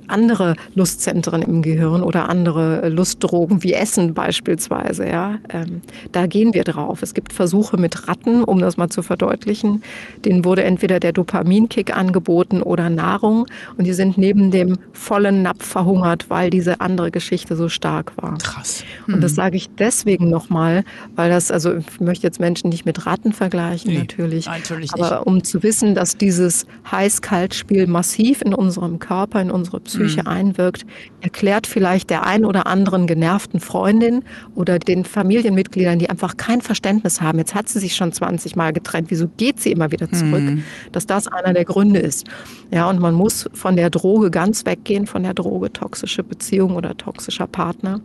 andere 0.07 0.55
Lustzentren 0.75 1.41
im 1.41 1.61
Gehirn 1.61 2.03
oder 2.03 2.29
andere 2.29 2.89
Lustdrogen 2.89 3.63
wie 3.63 3.73
Essen 3.73 4.13
beispielsweise. 4.13 5.07
Ja, 5.07 5.39
ähm, 5.49 5.81
da 6.11 6.27
gehen 6.27 6.53
wir 6.53 6.63
drauf. 6.63 7.01
Es 7.01 7.13
gibt 7.13 7.33
Versuche 7.33 7.77
mit 7.77 8.07
Ratten, 8.07 8.43
um 8.43 8.59
das 8.59 8.77
mal 8.77 8.89
zu 8.89 9.01
verdeutlichen. 9.01 9.83
Denen 10.25 10.45
wurde 10.45 10.63
entweder 10.63 10.99
der 10.99 11.13
Dopaminkick 11.13 11.95
angeboten 11.95 12.61
oder 12.61 12.89
Nahrung 12.89 13.47
und 13.77 13.85
die 13.85 13.93
sind 13.93 14.17
neben 14.17 14.51
dem 14.51 14.77
vollen 14.93 15.41
Napf 15.41 15.65
verhungert, 15.65 16.29
weil 16.29 16.49
diese 16.49 16.81
andere 16.81 17.11
Geschichte 17.11 17.55
so 17.55 17.69
stark 17.69 18.13
war. 18.17 18.37
Krass. 18.37 18.83
Hm. 19.05 19.15
Und 19.15 19.21
das 19.21 19.31
hm. 19.31 19.35
sage 19.35 19.57
ich 19.57 19.69
deswegen 19.77 20.29
nochmal, 20.29 20.83
weil 21.15 21.29
das, 21.29 21.51
also 21.51 21.75
ich 21.75 21.99
möchte 21.99 22.27
jetzt 22.27 22.39
Menschen 22.39 22.69
nicht 22.69 22.85
mit 22.85 23.05
Ratten 23.05 23.33
vergleichen, 23.33 23.91
nee, 23.91 23.99
natürlich. 23.99 24.45
natürlich 24.45 24.93
aber 24.93 25.17
nicht. 25.17 25.27
um 25.27 25.43
zu 25.43 25.63
wissen, 25.63 25.95
dass 25.95 26.17
dieses 26.17 26.65
Heiß-Kalt-Spiel 26.91 27.87
massiv 27.87 28.41
in 28.41 28.53
unserem 28.53 28.99
Körper, 28.99 29.41
in 29.41 29.51
unserer 29.51 29.79
Psyche 29.79 30.00
mhm. 30.07 30.27
einwirkt, 30.27 30.85
erklärt 31.21 31.67
vielleicht 31.67 32.09
der 32.09 32.25
ein 32.25 32.45
oder 32.45 32.67
anderen 32.67 33.07
genervten 33.07 33.59
Freundin 33.59 34.23
oder 34.55 34.79
den 34.79 35.05
Familienmitgliedern, 35.05 35.99
die 35.99 36.09
einfach 36.09 36.37
kein 36.37 36.61
Verständnis 36.61 37.21
haben. 37.21 37.37
Jetzt 37.37 37.55
hat 37.55 37.69
sie 37.69 37.79
sich 37.79 37.95
schon 37.95 38.11
20 38.11 38.55
Mal 38.55 38.73
getrennt. 38.73 39.11
Wieso 39.11 39.27
geht 39.37 39.59
sie 39.59 39.71
immer 39.71 39.91
wieder 39.91 40.11
zurück? 40.11 40.41
Mhm. 40.41 40.63
Dass 40.91 41.05
das 41.05 41.27
einer 41.27 41.53
der 41.53 41.65
Gründe 41.65 41.99
ist. 41.99 42.27
Ja, 42.71 42.89
und 42.89 42.99
man 42.99 43.13
muss 43.13 43.49
von 43.53 43.75
der 43.75 43.89
Droge 43.89 44.31
ganz 44.31 44.65
weggehen, 44.65 45.07
von 45.07 45.23
der 45.23 45.33
Droge 45.33 45.71
toxische 45.71 46.23
Beziehung 46.23 46.75
oder 46.75 46.95
toxischer 46.97 47.47
Partner. 47.47 48.01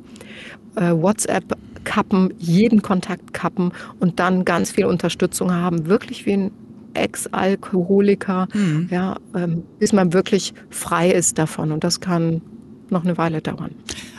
Äh, 0.76 0.92
WhatsApp 0.92 1.56
kappen, 1.84 2.34
jeden 2.38 2.82
Kontakt 2.82 3.32
kappen 3.32 3.72
und 4.00 4.18
dann 4.18 4.44
ganz 4.44 4.72
viel 4.72 4.84
Unterstützung 4.84 5.52
haben, 5.52 5.86
wirklich 5.86 6.26
wie 6.26 6.32
ein 6.32 6.50
Ex-Alkoholiker, 6.96 8.48
mhm. 8.52 8.88
ja, 8.90 9.16
ähm, 9.34 9.62
bis 9.78 9.92
man 9.92 10.12
wirklich 10.12 10.54
frei 10.70 11.10
ist 11.10 11.38
davon. 11.38 11.72
Und 11.72 11.84
das 11.84 12.00
kann 12.00 12.42
noch 12.90 13.04
eine 13.04 13.18
Weile 13.18 13.42
dauern. 13.42 13.72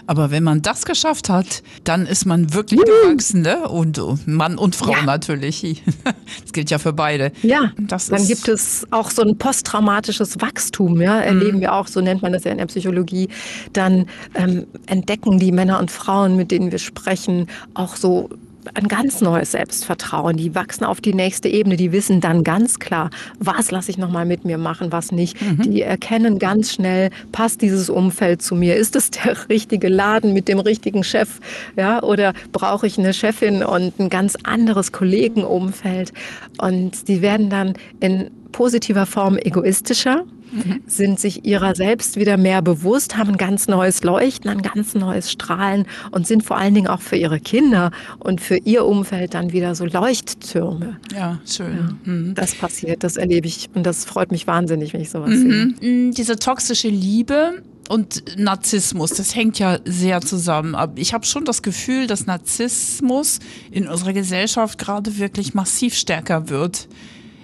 Aber 0.07 0.31
wenn 0.31 0.43
man 0.43 0.61
das 0.61 0.85
geschafft 0.85 1.29
hat, 1.29 1.61
dann 1.83 2.05
ist 2.05 2.25
man 2.25 2.53
wirklich 2.53 2.79
gewachsen, 2.79 3.41
ne? 3.41 3.67
Und 3.67 4.01
Mann 4.25 4.57
und 4.57 4.75
Frau 4.75 4.91
ja. 4.91 5.03
natürlich. 5.03 5.83
Das 6.41 6.53
gilt 6.53 6.69
ja 6.69 6.77
für 6.77 6.93
beide. 6.93 7.31
Ja, 7.41 7.71
das 7.77 8.07
dann 8.07 8.25
gibt 8.25 8.47
es 8.47 8.85
auch 8.91 9.11
so 9.11 9.21
ein 9.21 9.37
posttraumatisches 9.37 10.39
Wachstum, 10.41 11.01
ja, 11.01 11.19
erleben 11.19 11.57
mhm. 11.57 11.61
wir 11.61 11.73
auch, 11.73 11.87
so 11.87 12.01
nennt 12.01 12.21
man 12.21 12.33
das 12.33 12.43
ja 12.43 12.51
in 12.51 12.57
der 12.57 12.65
Psychologie. 12.67 13.29
Dann 13.73 14.07
ähm, 14.35 14.65
entdecken 14.85 15.39
die 15.39 15.51
Männer 15.51 15.79
und 15.79 15.91
Frauen, 15.91 16.35
mit 16.35 16.51
denen 16.51 16.71
wir 16.71 16.79
sprechen, 16.79 17.47
auch 17.73 17.95
so 17.95 18.29
ein 18.73 18.87
ganz 18.87 19.21
neues 19.21 19.51
Selbstvertrauen. 19.51 20.37
Die 20.37 20.55
wachsen 20.55 20.83
auf 20.83 21.01
die 21.01 21.13
nächste 21.13 21.49
Ebene. 21.49 21.77
Die 21.77 21.91
wissen 21.91 22.21
dann 22.21 22.43
ganz 22.43 22.79
klar, 22.79 23.09
was 23.39 23.71
lasse 23.71 23.91
ich 23.91 23.97
nochmal 23.97 24.25
mit 24.25 24.45
mir 24.45 24.57
machen, 24.57 24.91
was 24.91 25.11
nicht. 25.11 25.41
Mhm. 25.41 25.61
Die 25.63 25.81
erkennen 25.81 26.39
ganz 26.39 26.73
schnell, 26.73 27.09
passt 27.31 27.61
dieses 27.61 27.89
Umfeld 27.89 28.41
zu 28.41 28.55
mir? 28.55 28.75
Ist 28.75 28.95
es 28.95 29.11
der 29.11 29.37
richtige 29.49 29.89
Laden 29.89 30.33
mit 30.33 30.47
dem 30.47 30.59
richtigen 30.59 31.03
Chef? 31.03 31.39
Ja, 31.75 32.01
oder 32.03 32.33
brauche 32.51 32.87
ich 32.87 32.97
eine 32.97 33.13
Chefin 33.13 33.63
und 33.63 33.99
ein 33.99 34.09
ganz 34.09 34.35
anderes 34.43 34.91
Kollegenumfeld? 34.91 36.13
Und 36.57 37.07
die 37.07 37.21
werden 37.21 37.49
dann 37.49 37.73
in 37.99 38.31
positiver 38.57 39.05
Form 39.05 39.37
egoistischer 39.37 40.25
mhm. 40.51 40.81
sind 40.87 41.19
sich 41.19 41.45
ihrer 41.45 41.75
selbst 41.75 42.15
wieder 42.15 42.37
mehr 42.37 42.63
bewusst, 42.63 43.15
haben 43.15 43.33
ein 43.33 43.37
ganz 43.37 43.67
neues 43.67 44.03
Leuchten, 44.03 44.49
ein 44.49 44.63
ganz 44.63 44.95
neues 44.95 45.31
Strahlen 45.31 45.85
und 46.09 46.25
sind 46.25 46.41
vor 46.43 46.57
allen 46.57 46.73
Dingen 46.73 46.87
auch 46.87 47.01
für 47.01 47.17
ihre 47.17 47.39
Kinder 47.39 47.91
und 48.17 48.41
für 48.41 48.57
ihr 48.57 48.83
Umfeld 48.83 49.35
dann 49.35 49.51
wieder 49.51 49.75
so 49.75 49.85
Leuchttürme. 49.85 50.97
Ja, 51.13 51.39
schön. 51.45 51.77
Ja, 51.77 52.11
mhm. 52.11 52.33
Das 52.33 52.55
passiert, 52.55 53.03
das 53.03 53.15
erlebe 53.15 53.45
ich 53.45 53.69
und 53.75 53.85
das 53.85 54.05
freut 54.05 54.31
mich 54.31 54.47
wahnsinnig, 54.47 54.91
wenn 54.91 55.01
ich 55.01 55.11
sowas 55.11 55.29
mhm. 55.29 55.75
sehe. 55.79 55.91
Mhm. 55.91 56.13
Diese 56.15 56.37
toxische 56.39 56.89
Liebe, 56.89 57.61
und 57.89 58.37
Narzissmus, 58.37 59.11
das 59.11 59.33
hängt 59.33 59.59
ja 59.59 59.79
sehr 59.85 60.19
zusammen. 60.19 60.75
Aber 60.75 60.97
ich 60.97 61.13
habe 61.13 61.25
schon 61.25 61.45
das 61.45 61.61
Gefühl, 61.61 62.05
dass 62.05 62.25
Narzissmus 62.25 63.39
in 63.71 63.87
unserer 63.87 64.11
Gesellschaft 64.11 64.77
gerade 64.77 65.17
wirklich 65.19 65.53
massiv 65.53 65.93
stärker 65.93 66.49
wird 66.49 66.89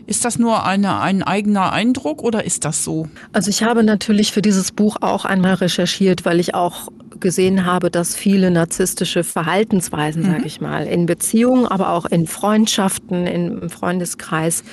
Ist 0.06 0.26
das 0.26 0.38
nur 0.38 0.66
eine, 0.66 1.00
ein 1.00 1.24
eigener 1.24 1.72
Eindruck 1.72 2.24
oder 2.24 2.44
ist 2.44 2.66
das 2.66 2.84
so? 2.84 3.08
Also 3.32 3.50
ich 3.50 3.64
habe 3.64 3.84
natürlich 3.84 4.34
für 4.34 4.42
dieses 4.42 4.72
Buch 4.72 4.98
auch 5.02 5.24
einmal 5.24 5.56
recherchiert, 5.56 6.26
weil 6.26 6.40
ich 6.40 6.56
auch 6.56 6.90
gesehen 7.20 7.66
habe, 7.66 7.90
dass 7.90 8.16
viele 8.16 8.52
narzisstische 8.52 9.24
Verhaltensweisen, 9.24 10.24
mhm. 10.24 10.28
sage 10.28 10.46
ich 10.46 10.60
mal, 10.60 10.86
in 10.88 11.06
Beziehungen, 11.06 11.66
aber 11.66 11.90
auch 11.90 12.06
in 12.06 12.28
Freundschaften, 12.28 13.26
im 13.28 13.70
Freundeskreis 13.70 14.64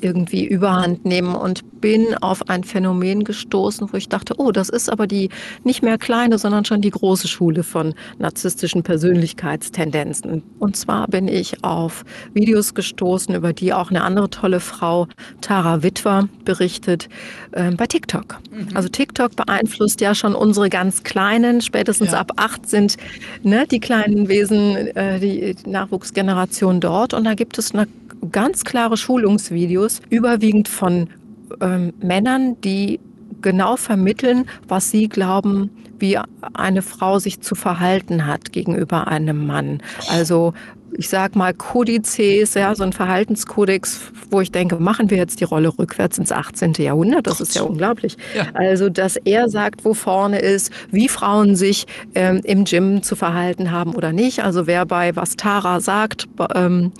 irgendwie 0.00 0.46
überhand 0.46 1.04
nehmen 1.04 1.34
und 1.34 1.80
bin 1.80 2.14
auf 2.20 2.48
ein 2.48 2.64
Phänomen 2.64 3.24
gestoßen, 3.24 3.88
wo 3.92 3.96
ich 3.96 4.08
dachte, 4.08 4.34
oh, 4.38 4.50
das 4.50 4.68
ist 4.68 4.90
aber 4.90 5.06
die 5.06 5.28
nicht 5.64 5.82
mehr 5.82 5.98
kleine, 5.98 6.38
sondern 6.38 6.64
schon 6.64 6.80
die 6.80 6.90
große 6.90 7.28
Schule 7.28 7.62
von 7.62 7.94
narzisstischen 8.18 8.82
Persönlichkeitstendenzen. 8.82 10.42
Und 10.58 10.76
zwar 10.76 11.06
bin 11.08 11.28
ich 11.28 11.62
auf 11.64 12.04
Videos 12.34 12.74
gestoßen, 12.74 13.34
über 13.34 13.52
die 13.52 13.72
auch 13.72 13.90
eine 13.90 14.02
andere 14.02 14.30
tolle 14.30 14.60
Frau, 14.60 15.06
Tara 15.40 15.82
Witwer, 15.82 16.28
berichtet, 16.44 17.08
äh, 17.52 17.70
bei 17.72 17.86
TikTok. 17.86 18.38
Mhm. 18.50 18.68
Also 18.74 18.88
TikTok 18.88 19.36
beeinflusst 19.36 20.00
ja 20.00 20.14
schon 20.14 20.34
unsere 20.34 20.70
ganz 20.70 21.02
Kleinen, 21.02 21.60
spätestens 21.60 22.12
ja. 22.12 22.20
ab 22.20 22.32
acht 22.36 22.68
sind 22.68 22.96
ne, 23.42 23.66
die 23.70 23.80
kleinen 23.80 24.28
Wesen, 24.28 24.76
äh, 24.96 25.20
die 25.20 25.54
Nachwuchsgeneration 25.68 26.80
dort. 26.80 27.14
Und 27.14 27.24
da 27.24 27.34
gibt 27.34 27.58
es 27.58 27.74
eine 27.74 27.86
ganz 28.30 28.64
klare 28.64 28.96
Schulungsvideos, 28.96 30.00
überwiegend 30.10 30.68
von 30.68 31.08
ähm, 31.60 31.92
Männern, 32.00 32.60
die 32.60 33.00
genau 33.42 33.76
vermitteln, 33.76 34.46
was 34.66 34.90
sie 34.90 35.08
glauben, 35.08 35.70
wie 35.98 36.18
eine 36.54 36.82
Frau 36.82 37.18
sich 37.18 37.40
zu 37.40 37.54
verhalten 37.54 38.26
hat 38.26 38.52
gegenüber 38.52 39.06
einem 39.06 39.46
Mann. 39.46 39.82
Also 40.10 40.52
ich 40.98 41.08
sag 41.08 41.36
mal, 41.36 41.52
Kodizes, 41.54 42.54
ja, 42.54 42.74
so 42.74 42.82
ein 42.82 42.92
Verhaltenskodex, 42.92 44.12
wo 44.30 44.40
ich 44.40 44.50
denke, 44.50 44.76
machen 44.76 45.10
wir 45.10 45.16
jetzt 45.16 45.40
die 45.40 45.44
Rolle 45.44 45.72
rückwärts 45.78 46.18
ins 46.18 46.32
18. 46.32 46.74
Jahrhundert? 46.74 47.26
Das 47.26 47.40
ist 47.40 47.54
ja 47.54 47.62
unglaublich. 47.62 48.16
Ja. 48.34 48.46
Also, 48.54 48.88
dass 48.88 49.16
er 49.16 49.48
sagt, 49.48 49.84
wo 49.84 49.94
vorne 49.94 50.38
ist, 50.38 50.72
wie 50.90 51.08
Frauen 51.08 51.56
sich 51.56 51.86
ähm, 52.14 52.40
im 52.44 52.64
Gym 52.64 53.02
zu 53.02 53.16
verhalten 53.16 53.70
haben 53.70 53.94
oder 53.94 54.12
nicht. 54.12 54.42
Also, 54.42 54.66
wer 54.66 54.86
bei 54.86 55.14
was 55.16 55.36
Tara 55.36 55.80
sagt, 55.80 56.26
ähm, 56.54 56.92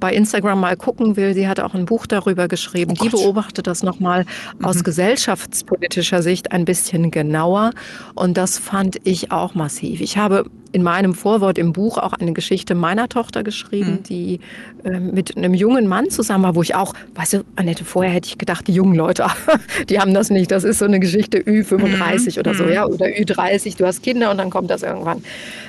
bei 0.00 0.12
Instagram 0.12 0.60
mal 0.60 0.76
gucken 0.76 1.16
will, 1.16 1.34
sie 1.34 1.48
hat 1.48 1.60
auch 1.60 1.74
ein 1.74 1.86
Buch 1.86 2.06
darüber 2.06 2.48
geschrieben. 2.48 2.94
Oh 2.98 3.04
die 3.04 3.10
beobachtet 3.10 3.66
das 3.66 3.82
nochmal 3.82 4.24
mhm. 4.58 4.64
aus 4.64 4.84
gesellschaftspolitischer 4.84 6.22
Sicht 6.22 6.52
ein 6.52 6.64
bisschen 6.64 7.10
genauer. 7.10 7.70
Und 8.14 8.36
das 8.36 8.58
fand 8.58 8.96
ich 9.04 9.30
auch 9.30 9.54
massiv. 9.54 10.00
Ich 10.00 10.16
habe 10.16 10.44
in 10.74 10.82
meinem 10.82 11.14
Vorwort 11.14 11.56
im 11.56 11.72
Buch 11.72 11.98
auch 11.98 12.14
eine 12.14 12.32
Geschichte 12.32 12.74
meiner 12.74 13.08
Tochter 13.08 13.44
geschrieben, 13.44 13.92
mhm. 13.92 14.02
die 14.02 14.40
äh, 14.82 14.98
mit 14.98 15.36
einem 15.36 15.54
jungen 15.54 15.86
Mann 15.86 16.10
zusammen 16.10 16.42
war, 16.42 16.56
wo 16.56 16.62
ich 16.62 16.74
auch, 16.74 16.94
weißt 17.14 17.34
du, 17.34 17.44
Annette, 17.54 17.84
vorher 17.84 18.12
hätte 18.12 18.26
ich 18.26 18.38
gedacht, 18.38 18.66
die 18.66 18.72
jungen 18.72 18.96
Leute, 18.96 19.26
die 19.88 20.00
haben 20.00 20.12
das 20.14 20.30
nicht. 20.30 20.50
Das 20.50 20.64
ist 20.64 20.80
so 20.80 20.84
eine 20.84 20.98
Geschichte 20.98 21.38
Ü35 21.38 22.34
mhm. 22.34 22.40
oder 22.40 22.54
so, 22.54 22.64
mhm. 22.64 22.72
ja, 22.72 22.86
oder 22.86 23.06
Ü30, 23.06 23.78
du 23.78 23.86
hast 23.86 24.02
Kinder 24.02 24.32
und 24.32 24.38
dann 24.38 24.50
kommt 24.50 24.68
das 24.68 24.82
irgendwann. 24.82 25.22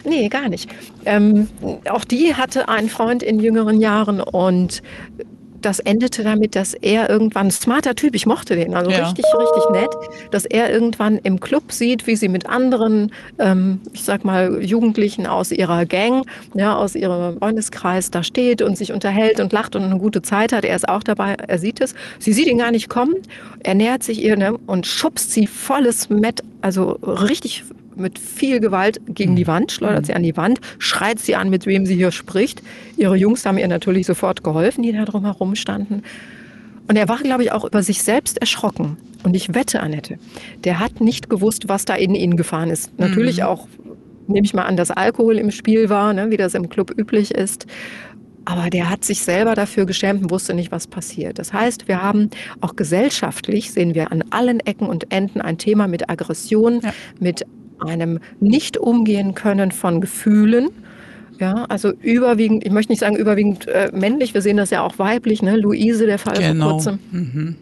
Nee, 0.03 0.27
gar 0.27 0.49
nicht. 0.49 0.71
Ähm, 1.05 1.49
auch 1.87 2.03
die 2.03 2.33
hatte 2.33 2.67
einen 2.67 2.89
Freund 2.89 3.21
in 3.21 3.39
jüngeren 3.39 3.79
Jahren 3.79 4.21
und 4.21 4.81
das 5.61 5.79
endete 5.79 6.23
damit, 6.23 6.55
dass 6.55 6.73
er 6.73 7.09
irgendwann, 7.09 7.51
smarter 7.51 7.95
Typ, 7.95 8.15
ich 8.15 8.25
mochte 8.25 8.55
den, 8.55 8.75
also 8.75 8.91
ja. 8.91 9.05
richtig, 9.05 9.25
richtig 9.37 9.69
nett, 9.71 9.89
dass 10.31 10.45
er 10.45 10.71
irgendwann 10.71 11.17
im 11.19 11.39
Club 11.39 11.71
sieht, 11.71 12.07
wie 12.07 12.15
sie 12.15 12.29
mit 12.29 12.47
anderen, 12.47 13.11
ähm, 13.39 13.81
ich 13.93 14.03
sag 14.03 14.25
mal, 14.25 14.63
Jugendlichen 14.63 15.27
aus 15.27 15.51
ihrer 15.51 15.85
Gang, 15.85 16.25
ja, 16.53 16.75
aus 16.75 16.95
ihrem 16.95 17.37
Freundeskreis 17.39 18.11
da 18.11 18.23
steht 18.23 18.61
und 18.61 18.77
sich 18.77 18.91
unterhält 18.91 19.39
und 19.39 19.53
lacht 19.53 19.75
und 19.75 19.83
eine 19.83 19.97
gute 19.97 20.21
Zeit 20.21 20.53
hat. 20.53 20.65
Er 20.65 20.75
ist 20.75 20.87
auch 20.87 21.03
dabei, 21.03 21.33
er 21.33 21.57
sieht 21.57 21.81
es. 21.81 21.95
Sie 22.19 22.33
sieht 22.33 22.47
ihn 22.47 22.57
gar 22.57 22.71
nicht 22.71 22.89
kommen, 22.89 23.15
er 23.63 23.75
nähert 23.75 24.03
sich 24.03 24.23
ihr 24.23 24.37
ne, 24.37 24.57
und 24.67 24.85
schubst 24.85 25.31
sie 25.31 25.47
volles 25.47 26.09
Met, 26.09 26.43
also 26.61 26.91
richtig 27.01 27.63
mit 27.95 28.19
viel 28.19 28.59
Gewalt 28.59 28.99
gegen 29.07 29.35
die 29.35 29.43
mhm. 29.43 29.47
Wand, 29.47 29.71
schleudert 29.71 30.05
sie 30.05 30.13
an 30.13 30.23
die 30.23 30.37
Wand, 30.37 30.59
schreit 30.79 31.19
sie 31.19 31.35
an, 31.35 31.49
mit 31.49 31.65
wem 31.65 31.85
sie 31.85 31.95
hier 31.95 32.11
spricht. 32.11 32.61
Ihre 32.97 33.15
Jungs 33.15 33.45
haben 33.45 33.57
ihr 33.57 33.67
natürlich 33.67 34.05
sofort 34.05 34.43
geholfen, 34.43 34.83
die 34.83 34.91
da 34.91 35.05
drumherum 35.05 35.55
standen. 35.55 36.03
Und 36.87 36.97
er 36.97 37.09
war, 37.09 37.17
glaube 37.17 37.43
ich, 37.43 37.51
auch 37.51 37.65
über 37.65 37.81
sich 37.81 38.03
selbst 38.03 38.37
erschrocken. 38.37 38.97
Und 39.23 39.35
ich 39.35 39.55
wette, 39.55 39.79
Annette, 39.79 40.19
der 40.63 40.79
hat 40.79 41.01
nicht 41.01 41.29
gewusst, 41.29 41.67
was 41.67 41.85
da 41.85 41.95
in 41.95 42.13
ihn 42.13 42.37
gefahren 42.37 42.69
ist. 42.69 42.97
Natürlich 42.99 43.37
mhm. 43.37 43.45
auch, 43.45 43.67
nehme 44.27 44.45
ich 44.45 44.53
mal 44.53 44.63
an, 44.63 44.77
dass 44.77 44.91
Alkohol 44.91 45.37
im 45.37 45.51
Spiel 45.51 45.89
war, 45.89 46.13
ne, 46.13 46.29
wie 46.29 46.37
das 46.37 46.53
im 46.53 46.69
Club 46.69 46.91
üblich 46.95 47.31
ist. 47.31 47.65
Aber 48.45 48.69
der 48.69 48.91
hat 48.91 49.03
sich 49.03 49.23
selber 49.23 49.55
dafür 49.55 49.87
geschämt 49.87 50.21
und 50.21 50.29
wusste 50.29 50.53
nicht, 50.53 50.71
was 50.71 50.85
passiert. 50.85 51.39
Das 51.39 51.51
heißt, 51.51 51.87
wir 51.87 52.03
haben 52.03 52.29
auch 52.61 52.75
gesellschaftlich, 52.75 53.71
sehen 53.71 53.95
wir 53.95 54.11
an 54.11 54.23
allen 54.29 54.59
Ecken 54.59 54.87
und 54.87 55.11
Enden 55.11 55.41
ein 55.41 55.57
Thema 55.57 55.87
mit 55.87 56.09
Aggression, 56.11 56.81
ja. 56.83 56.93
mit 57.19 57.47
einem 57.79 58.19
Nicht-Umgehen 58.39 59.35
können 59.35 59.71
von 59.71 60.01
Gefühlen. 60.01 60.69
Ja, 61.39 61.65
also 61.67 61.91
überwiegend, 62.01 62.65
ich 62.65 62.71
möchte 62.71 62.93
nicht 62.93 63.01
sagen 63.01 63.17
überwiegend 63.17 63.67
äh, 63.67 63.91
männlich, 63.93 64.33
wir 64.33 64.41
sehen 64.41 64.55
das 64.55 64.69
ja 64.69 64.81
auch 64.83 64.97
weiblich, 64.99 65.41
ne? 65.41 65.57
Luise, 65.57 66.05
der 66.05 66.17
Fall 66.17 66.37
genau. 66.37 66.65
vor 66.65 66.73
kurzem. 66.73 66.99
Mhm. 67.11 67.55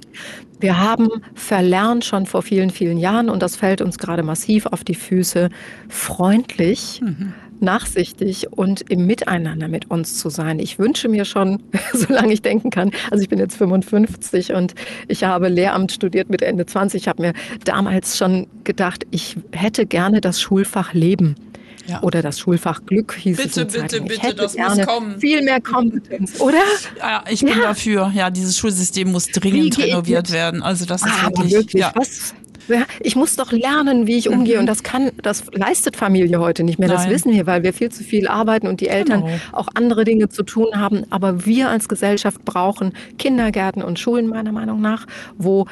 Wir 0.59 0.79
haben 0.79 1.09
verlernt 1.33 2.05
schon 2.05 2.27
vor 2.27 2.43
vielen, 2.43 2.69
vielen 2.69 2.97
Jahren, 2.97 3.29
und 3.29 3.41
das 3.41 3.55
fällt 3.55 3.81
uns 3.81 3.97
gerade 3.97 4.21
massiv 4.21 4.67
auf 4.67 4.83
die 4.83 4.93
Füße, 4.93 5.49
freundlich 5.89 7.01
mhm 7.03 7.33
nachsichtig 7.59 8.47
und 8.51 8.81
im 8.89 9.05
Miteinander 9.05 9.67
mit 9.67 9.89
uns 9.89 10.17
zu 10.17 10.29
sein. 10.29 10.59
Ich 10.59 10.79
wünsche 10.79 11.09
mir 11.09 11.25
schon, 11.25 11.63
solange 11.93 12.33
ich 12.33 12.41
denken 12.41 12.69
kann, 12.69 12.91
also 13.11 13.21
ich 13.21 13.29
bin 13.29 13.39
jetzt 13.39 13.55
55 13.57 14.53
und 14.53 14.75
ich 15.07 15.23
habe 15.23 15.49
Lehramt 15.49 15.91
studiert 15.91 16.29
mit 16.29 16.41
Ende 16.41 16.65
20. 16.65 17.01
Ich 17.01 17.07
habe 17.07 17.21
mir 17.21 17.33
damals 17.65 18.17
schon 18.17 18.47
gedacht, 18.63 19.05
ich 19.11 19.37
hätte 19.51 19.85
gerne 19.85 20.21
das 20.21 20.41
Schulfach 20.41 20.93
Leben. 20.93 21.35
Ja. 21.85 22.01
Oder 22.01 22.21
das 22.21 22.39
Schulfach 22.39 22.85
Glück 22.85 23.13
hieß 23.13 23.35
bitte, 23.35 23.61
es. 23.61 23.73
Bitte, 23.73 23.81
bitte, 23.81 24.01
bitte, 24.01 24.21
bitte, 24.21 24.35
das 24.35 24.55
muss 24.55 24.85
kommen. 24.85 25.19
Viel 25.19 25.41
mehr 25.41 25.59
Kompetenz, 25.59 26.39
oder? 26.39 26.61
Ja, 26.97 27.25
ich 27.29 27.41
bin 27.41 27.49
ja. 27.49 27.61
dafür. 27.61 28.11
Ja, 28.15 28.29
dieses 28.29 28.57
Schulsystem 28.57 29.11
muss 29.11 29.27
dringend 29.27 29.77
renoviert 29.77 30.31
werden. 30.31 30.63
Also 30.63 30.85
das 30.85 31.01
ist 31.01 31.11
ah, 31.11 31.25
wirklich. 31.25 31.51
wirklich 31.51 31.81
ja. 31.81 31.91
Was, 31.93 32.33
ich 32.99 33.15
muss 33.15 33.35
doch 33.35 33.51
lernen, 33.51 34.07
wie 34.07 34.17
ich 34.17 34.29
umgehe. 34.29 34.55
Mhm. 34.55 34.61
Und 34.61 34.65
das 34.67 34.83
kann, 34.83 35.11
das 35.21 35.43
leistet 35.51 35.95
Familie 35.95 36.39
heute 36.39 36.63
nicht 36.63 36.79
mehr. 36.79 36.87
Nein. 36.87 36.97
Das 36.97 37.09
wissen 37.09 37.31
wir, 37.33 37.45
weil 37.45 37.63
wir 37.63 37.73
viel 37.73 37.91
zu 37.91 38.03
viel 38.03 38.27
arbeiten 38.27 38.67
und 38.67 38.81
die 38.81 38.87
Eltern 38.87 39.25
genau. 39.25 39.35
auch 39.51 39.67
andere 39.73 40.03
Dinge 40.03 40.29
zu 40.29 40.43
tun 40.43 40.79
haben. 40.79 41.03
Aber 41.09 41.45
wir 41.45 41.69
als 41.69 41.89
Gesellschaft 41.89 42.43
brauchen 42.45 42.93
Kindergärten 43.17 43.83
und 43.83 43.99
Schulen 43.99 44.27
meiner 44.27 44.51
Meinung 44.51 44.81
nach, 44.81 45.05
wo 45.37 45.65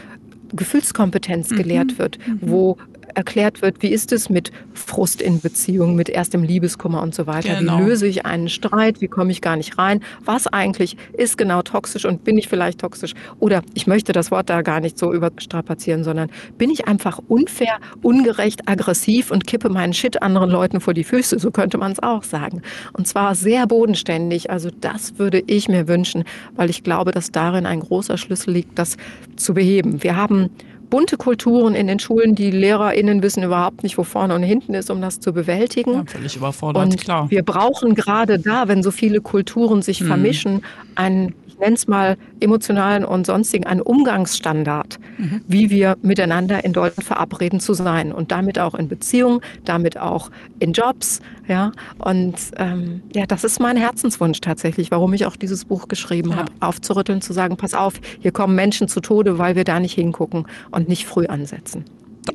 Gefühlskompetenz 0.53 1.51
mhm. 1.51 1.55
gelehrt 1.55 1.99
wird, 1.99 2.17
mhm. 2.27 2.39
wo 2.41 2.77
erklärt 3.15 3.61
wird, 3.61 3.81
wie 3.81 3.89
ist 3.89 4.11
es 4.11 4.29
mit 4.29 4.51
Frust 4.73 5.21
in 5.21 5.39
Beziehungen, 5.39 5.95
mit 5.95 6.09
erstem 6.09 6.43
Liebeskummer 6.43 7.01
und 7.01 7.15
so 7.15 7.27
weiter. 7.27 7.55
Genau. 7.55 7.79
Wie 7.79 7.83
löse 7.83 8.07
ich 8.07 8.25
einen 8.25 8.49
Streit? 8.49 9.01
Wie 9.01 9.07
komme 9.07 9.31
ich 9.31 9.41
gar 9.41 9.55
nicht 9.55 9.77
rein? 9.77 10.01
Was 10.25 10.47
eigentlich 10.47 10.97
ist 11.13 11.37
genau 11.37 11.61
toxisch 11.61 12.05
und 12.05 12.23
bin 12.23 12.37
ich 12.37 12.47
vielleicht 12.47 12.79
toxisch? 12.79 13.13
Oder 13.39 13.61
ich 13.73 13.87
möchte 13.87 14.13
das 14.13 14.31
Wort 14.31 14.49
da 14.49 14.61
gar 14.61 14.79
nicht 14.79 14.97
so 14.97 15.13
überstrapazieren, 15.13 16.03
sondern 16.03 16.29
bin 16.57 16.69
ich 16.69 16.87
einfach 16.87 17.19
unfair, 17.27 17.79
ungerecht, 18.01 18.67
aggressiv 18.67 19.31
und 19.31 19.47
kippe 19.47 19.69
meinen 19.69 19.93
Shit 19.93 20.21
anderen 20.21 20.49
Leuten 20.49 20.79
vor 20.79 20.93
die 20.93 21.03
Füße? 21.03 21.39
So 21.39 21.51
könnte 21.51 21.77
man 21.77 21.91
es 21.91 21.99
auch 21.99 22.23
sagen. 22.23 22.61
Und 22.93 23.07
zwar 23.07 23.35
sehr 23.35 23.67
bodenständig. 23.67 24.49
Also 24.49 24.69
das 24.81 25.17
würde 25.19 25.43
ich 25.47 25.67
mir 25.67 25.87
wünschen, 25.87 26.23
weil 26.55 26.69
ich 26.69 26.83
glaube, 26.83 27.11
dass 27.11 27.31
darin 27.31 27.65
ein 27.65 27.79
großer 27.79 28.17
Schlüssel 28.17 28.53
liegt, 28.53 28.77
das 28.77 28.97
zu 29.35 29.53
beheben. 29.53 30.03
Wir 30.03 30.15
haben 30.15 30.49
bunte 30.91 31.17
Kulturen 31.17 31.73
in 31.73 31.87
den 31.87 31.97
Schulen. 31.97 32.35
Die 32.35 32.51
LehrerInnen 32.51 33.23
wissen 33.23 33.41
überhaupt 33.41 33.81
nicht, 33.81 33.97
wo 33.97 34.03
vorne 34.03 34.35
und 34.35 34.43
hinten 34.43 34.75
ist, 34.75 34.91
um 34.91 35.01
das 35.01 35.19
zu 35.19 35.33
bewältigen. 35.33 35.93
Ja, 35.93 36.03
völlig 36.05 36.35
überfordert, 36.35 36.83
und 36.83 37.01
klar. 37.01 37.31
Wir 37.31 37.41
brauchen 37.41 37.95
gerade 37.95 38.37
da, 38.37 38.67
wenn 38.67 38.83
so 38.83 38.91
viele 38.91 39.21
Kulturen 39.21 39.81
sich 39.81 40.01
hm. 40.01 40.07
vermischen, 40.07 40.63
einen 40.93 41.33
nenne 41.61 41.75
es 41.75 41.87
mal 41.87 42.17
emotionalen 42.39 43.05
und 43.05 43.25
sonstigen, 43.25 43.65
einen 43.65 43.81
Umgangsstandard, 43.81 44.99
mhm. 45.17 45.41
wie 45.47 45.69
wir 45.69 45.97
miteinander 46.01 46.65
in 46.65 46.73
Deutschland 46.73 47.05
verabreden 47.05 47.59
zu 47.59 47.73
sein 47.73 48.11
und 48.11 48.31
damit 48.31 48.59
auch 48.59 48.75
in 48.75 48.87
Beziehungen, 48.87 49.39
damit 49.63 49.97
auch 49.97 50.29
in 50.59 50.73
Jobs, 50.73 51.21
ja. 51.47 51.71
Und 51.99 52.35
ähm, 52.57 53.01
ja, 53.15 53.25
das 53.25 53.43
ist 53.43 53.59
mein 53.59 53.77
Herzenswunsch 53.77 54.41
tatsächlich, 54.41 54.91
warum 54.91 55.13
ich 55.13 55.25
auch 55.25 55.35
dieses 55.35 55.65
Buch 55.65 55.87
geschrieben 55.87 56.31
ja. 56.31 56.37
habe, 56.37 56.51
aufzurütteln, 56.59 57.21
zu 57.21 57.31
sagen, 57.33 57.55
pass 57.55 57.73
auf, 57.73 57.93
hier 58.19 58.31
kommen 58.31 58.55
Menschen 58.55 58.87
zu 58.87 58.99
Tode, 58.99 59.37
weil 59.37 59.55
wir 59.55 59.63
da 59.63 59.79
nicht 59.79 59.93
hingucken 59.93 60.47
und 60.71 60.89
nicht 60.89 61.05
früh 61.05 61.27
ansetzen. 61.27 61.85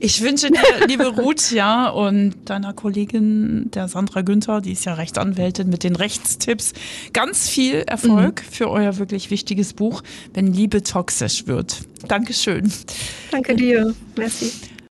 Ich 0.00 0.20
wünsche 0.22 0.50
dir, 0.50 0.86
liebe 0.88 1.06
Ruth, 1.06 1.52
ja, 1.52 1.88
und 1.88 2.34
deiner 2.44 2.72
Kollegin, 2.72 3.70
der 3.72 3.88
Sandra 3.88 4.22
Günther, 4.22 4.60
die 4.60 4.72
ist 4.72 4.84
ja 4.84 4.94
Rechtsanwältin 4.94 5.68
mit 5.68 5.84
den 5.84 5.96
Rechtstipps, 5.96 6.72
ganz 7.12 7.48
viel 7.48 7.76
Erfolg 7.86 8.42
mhm. 8.42 8.52
für 8.52 8.70
euer 8.70 8.98
wirklich 8.98 9.30
wichtiges 9.30 9.72
Buch, 9.72 10.02
wenn 10.34 10.52
Liebe 10.52 10.82
toxisch 10.82 11.46
wird. 11.46 11.82
Dankeschön. 12.08 12.72
Danke 13.30 13.54
dir. 13.54 13.94
Merci. 14.16 14.52